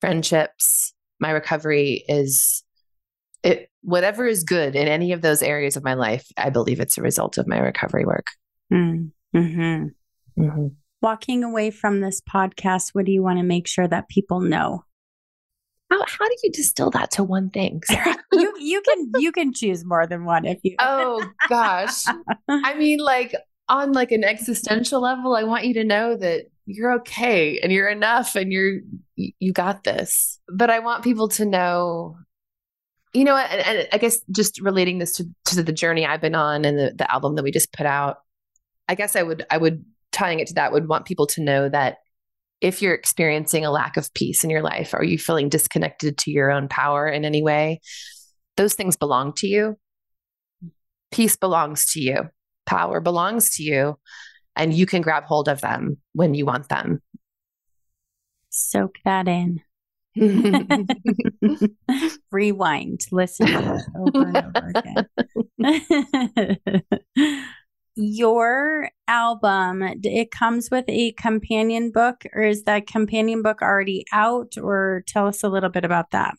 [0.00, 2.62] friendships my recovery is
[3.46, 6.98] it whatever is good in any of those areas of my life i believe it's
[6.98, 8.26] a result of my recovery work
[10.38, 10.66] Mm-hmm.
[11.02, 14.84] Walking away from this podcast, what do you want to make sure that people know?
[15.90, 17.80] how, how do you distill that to one thing
[18.32, 20.74] You you can you can choose more than one if you.
[20.80, 22.04] oh gosh
[22.48, 23.34] i mean like
[23.68, 27.88] on like an existential level i want you to know that you're okay and you're
[27.88, 28.80] enough and you're
[29.14, 30.38] you you got this.
[30.48, 32.18] But I want people to know
[33.16, 36.34] you know, and, and I guess just relating this to, to the journey I've been
[36.34, 38.18] on and the, the album that we just put out,
[38.88, 41.68] I guess I would I would tying it to that would want people to know
[41.70, 41.96] that
[42.60, 46.30] if you're experiencing a lack of peace in your life, are you feeling disconnected to
[46.30, 47.80] your own power in any way?
[48.58, 49.78] Those things belong to you.
[51.10, 52.28] Peace belongs to you.
[52.66, 53.98] Power belongs to you.
[54.56, 57.02] And you can grab hold of them when you want them.
[58.50, 59.62] Soak that in.
[62.30, 65.06] Rewind, listen over and over again.
[67.96, 74.54] Your album, it comes with a companion book, or is that companion book already out?
[74.60, 76.34] Or tell us a little bit about that.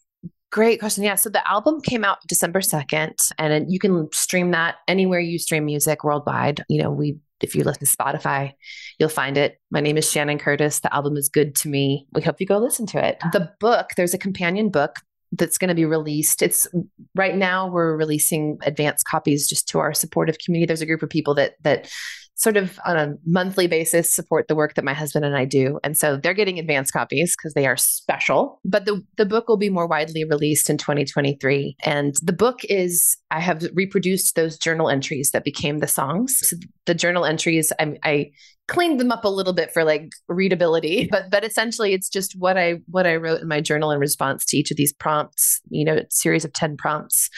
[0.51, 1.03] Great question.
[1.03, 1.15] Yeah.
[1.15, 5.65] So the album came out December 2nd, and you can stream that anywhere you stream
[5.65, 6.63] music worldwide.
[6.69, 8.53] You know, we, if you listen to Spotify,
[8.99, 9.59] you'll find it.
[9.71, 10.79] My name is Shannon Curtis.
[10.79, 12.07] The album is good to me.
[12.13, 13.19] We hope you go listen to it.
[13.31, 14.97] The book, there's a companion book
[15.31, 16.41] that's going to be released.
[16.41, 16.67] It's
[17.15, 20.67] right now we're releasing advanced copies just to our supportive community.
[20.67, 21.91] There's a group of people that that
[22.37, 25.79] sort of on a monthly basis support the work that my husband and I do.
[25.83, 28.59] And so they're getting advanced copies because they are special.
[28.63, 31.75] But the the book will be more widely released in 2023.
[31.83, 36.37] And the book is I have reproduced those journal entries that became the songs.
[36.41, 38.31] So the journal entries I, I
[38.67, 42.57] cleaned them up a little bit for like readability but but essentially it's just what
[42.57, 45.85] i what i wrote in my journal in response to each of these prompts you
[45.85, 47.29] know a series of 10 prompts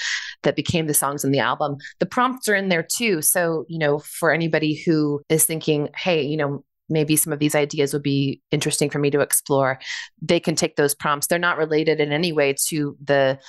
[0.44, 1.78] that became the songs in the album.
[2.00, 3.22] The prompts are in there too.
[3.22, 7.54] So you know for anybody who is thinking hey you know maybe some of these
[7.54, 9.80] ideas would be interesting for me to explore
[10.22, 11.28] they can take those prompts.
[11.28, 13.40] They're not related in any way to the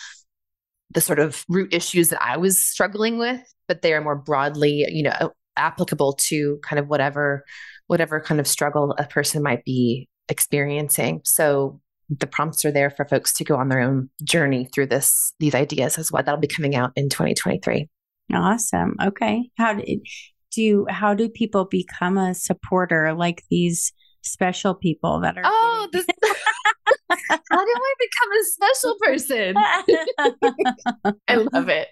[0.93, 4.85] the sort of root issues that i was struggling with but they are more broadly
[4.89, 7.45] you know applicable to kind of whatever
[7.87, 11.21] whatever kind of struggle a person might be experiencing.
[11.25, 11.81] So
[12.19, 15.55] the prompts are there for folks to go on their own journey through this these
[15.55, 17.89] ideas as well that'll be coming out in 2023
[18.33, 18.95] Awesome.
[19.03, 19.51] Okay.
[19.59, 20.01] How did
[20.53, 23.93] do how do people become a supporter like these
[24.23, 26.39] special people that are oh getting- this
[27.51, 29.55] how do i become a special person
[31.29, 31.89] I love it.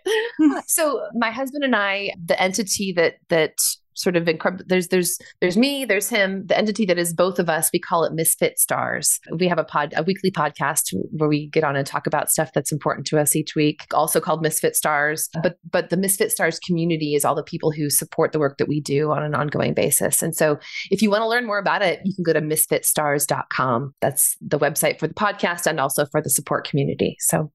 [0.66, 3.54] so my husband and I, the entity that that
[3.98, 7.48] sort of incorpor- there's there's there's me, there's him, the entity that is both of
[7.48, 7.70] us.
[7.72, 9.18] We call it Misfit Stars.
[9.36, 12.50] We have a pod, a weekly podcast where we get on and talk about stuff
[12.54, 13.86] that's important to us each week.
[13.92, 15.28] Also called Misfit Stars.
[15.42, 18.68] But but the Misfit Stars community is all the people who support the work that
[18.68, 20.22] we do on an ongoing basis.
[20.22, 20.58] And so
[20.90, 23.94] if you want to learn more about it, you can go to misfitstars.com.
[24.00, 27.16] That's the website for the podcast and also for the support community.
[27.18, 27.50] So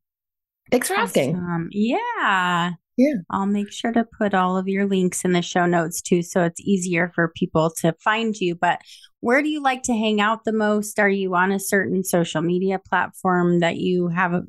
[0.72, 1.70] thanks for asking.
[1.72, 2.72] Yeah.
[2.98, 3.16] Yeah.
[3.30, 6.44] I'll make sure to put all of your links in the show notes too, so
[6.44, 8.56] it's easier for people to find you.
[8.56, 8.80] But
[9.20, 11.00] where do you like to hang out the most?
[11.00, 14.34] Are you on a certain social media platform that you have?
[14.34, 14.44] A,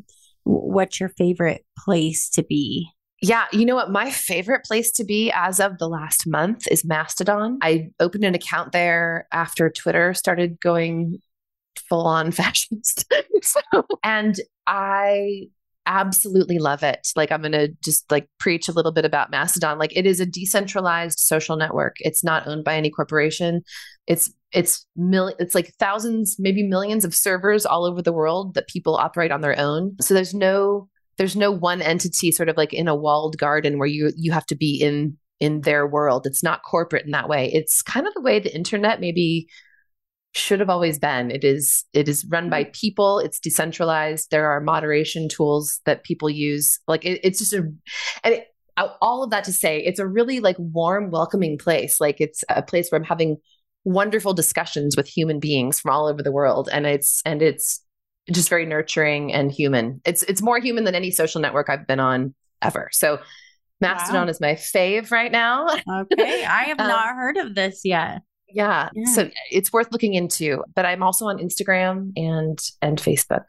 [0.44, 2.88] what's your favorite place to be?
[3.22, 3.90] Yeah, you know what?
[3.90, 7.58] My favorite place to be as of the last month is Mastodon.
[7.62, 11.20] I opened an account there after Twitter started going
[11.88, 13.10] full on fascist.
[13.42, 13.60] so,
[14.02, 14.36] and
[14.66, 15.48] I
[15.86, 17.08] absolutely love it.
[17.16, 19.78] Like I'm going to just like preach a little bit about Mastodon.
[19.78, 21.96] Like it is a decentralized social network.
[22.00, 23.62] It's not owned by any corporation.
[24.06, 28.68] It's it's mil- it's like thousands, maybe millions of servers all over the world that
[28.68, 29.96] people operate on their own.
[30.00, 33.88] So there's no there's no one entity sort of like in a walled garden where
[33.88, 36.26] you you have to be in in their world.
[36.26, 37.50] It's not corporate in that way.
[37.52, 39.48] It's kind of the way the internet maybe
[40.34, 41.30] should have always been.
[41.30, 43.18] It is it is run by people.
[43.20, 44.30] It's decentralized.
[44.30, 46.78] There are moderation tools that people use.
[46.88, 47.58] Like it, it's just a
[48.24, 52.00] and it, all of that to say, it's a really like warm, welcoming place.
[52.00, 53.36] Like it's a place where I'm having
[53.84, 57.80] wonderful discussions with human beings from all over the world, and it's and it's
[58.32, 60.00] just very nurturing and human.
[60.04, 62.88] It's it's more human than any social network I've been on ever.
[62.92, 63.20] So
[63.80, 64.30] Mastodon Wow.
[64.30, 65.68] is my fave right now.
[65.68, 68.22] Okay, I have Um, not heard of this yet.
[68.54, 68.88] Yeah.
[68.94, 69.04] Yeah.
[69.06, 70.62] So it's worth looking into.
[70.74, 73.44] But I'm also on Instagram and and Facebook.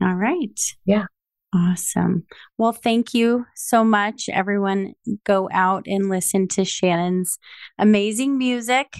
[0.00, 0.60] All right.
[0.84, 1.06] Yeah.
[1.54, 2.24] Awesome.
[2.56, 4.28] Well, thank you so much.
[4.30, 4.94] Everyone,
[5.24, 7.38] go out and listen to Shannon's
[7.78, 8.94] amazing music.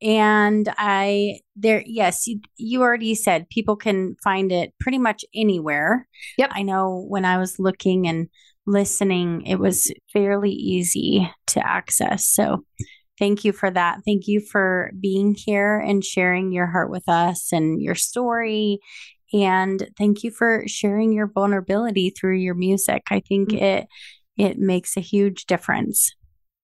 [0.00, 6.06] And I, there, yes, you, you already said people can find it pretty much anywhere.
[6.38, 6.50] Yep.
[6.52, 8.28] I know when I was looking and
[8.66, 12.26] listening, it was fairly easy to access.
[12.26, 12.64] So
[13.20, 14.00] thank you for that.
[14.04, 18.80] Thank you for being here and sharing your heart with us and your story
[19.32, 23.02] and thank you for sharing your vulnerability through your music.
[23.10, 23.62] I think mm.
[23.62, 23.88] it
[24.36, 26.14] it makes a huge difference.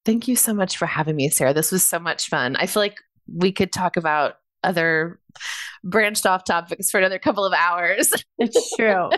[0.04, 1.52] Thank you so much for having me, Sarah.
[1.52, 2.56] This was so much fun.
[2.56, 5.20] I feel like we could talk about other
[5.84, 8.12] branched off topics for another couple of hours.
[8.38, 9.08] It's true.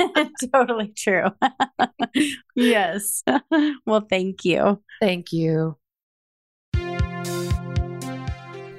[0.54, 1.26] totally true.
[2.54, 3.24] yes.
[3.84, 4.80] Well, thank you.
[5.00, 5.76] Thank you.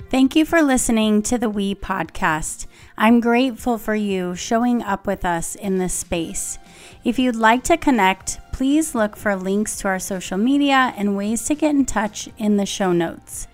[0.10, 2.66] Thank you for listening to the We podcast.
[2.98, 6.58] I'm grateful for you showing up with us in this space.
[7.04, 11.46] If you'd like to connect, please look for links to our social media and ways
[11.46, 13.48] to get in touch in the show notes.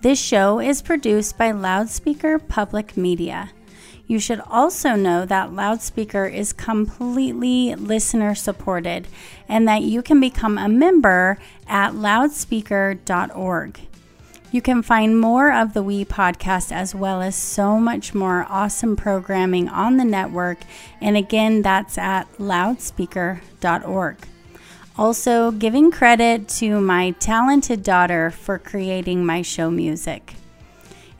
[0.00, 3.50] This show is produced by Loudspeaker Public Media.
[4.06, 9.08] You should also know that Loudspeaker is completely listener supported
[9.46, 11.36] and that you can become a member
[11.66, 13.87] at loudspeaker.org.
[14.50, 18.96] You can find more of the We podcast as well as so much more awesome
[18.96, 20.58] programming on the network.
[21.02, 24.16] And again, that's at loudspeaker.org.
[24.96, 30.34] Also, giving credit to my talented daughter for creating my show music.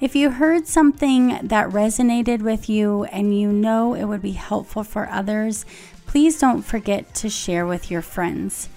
[0.01, 4.85] If you heard something that resonated with you and you know it would be helpful
[4.85, 5.67] for others,
[6.07, 8.69] please don't forget to share with your friends.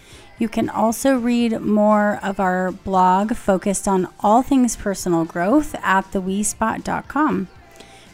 [0.42, 6.12] You can also read more of our blog focused on all things personal growth at
[6.12, 7.48] thewespot.com.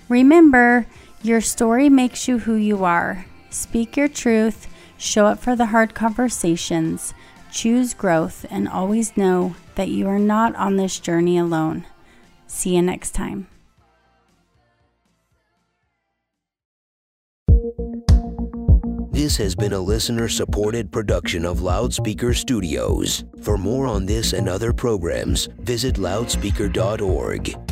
[0.09, 0.88] Remember,
[1.23, 3.28] your story makes you who you are.
[3.49, 4.67] Speak your truth,
[4.97, 7.13] show up for the hard conversations,
[7.49, 11.86] choose growth, and always know that you are not on this journey alone.
[12.45, 13.47] See you next time.
[19.28, 23.25] This has been a listener supported production of Loudspeaker Studios.
[23.41, 27.66] For more on this and other programs, visit loudspeaker.org.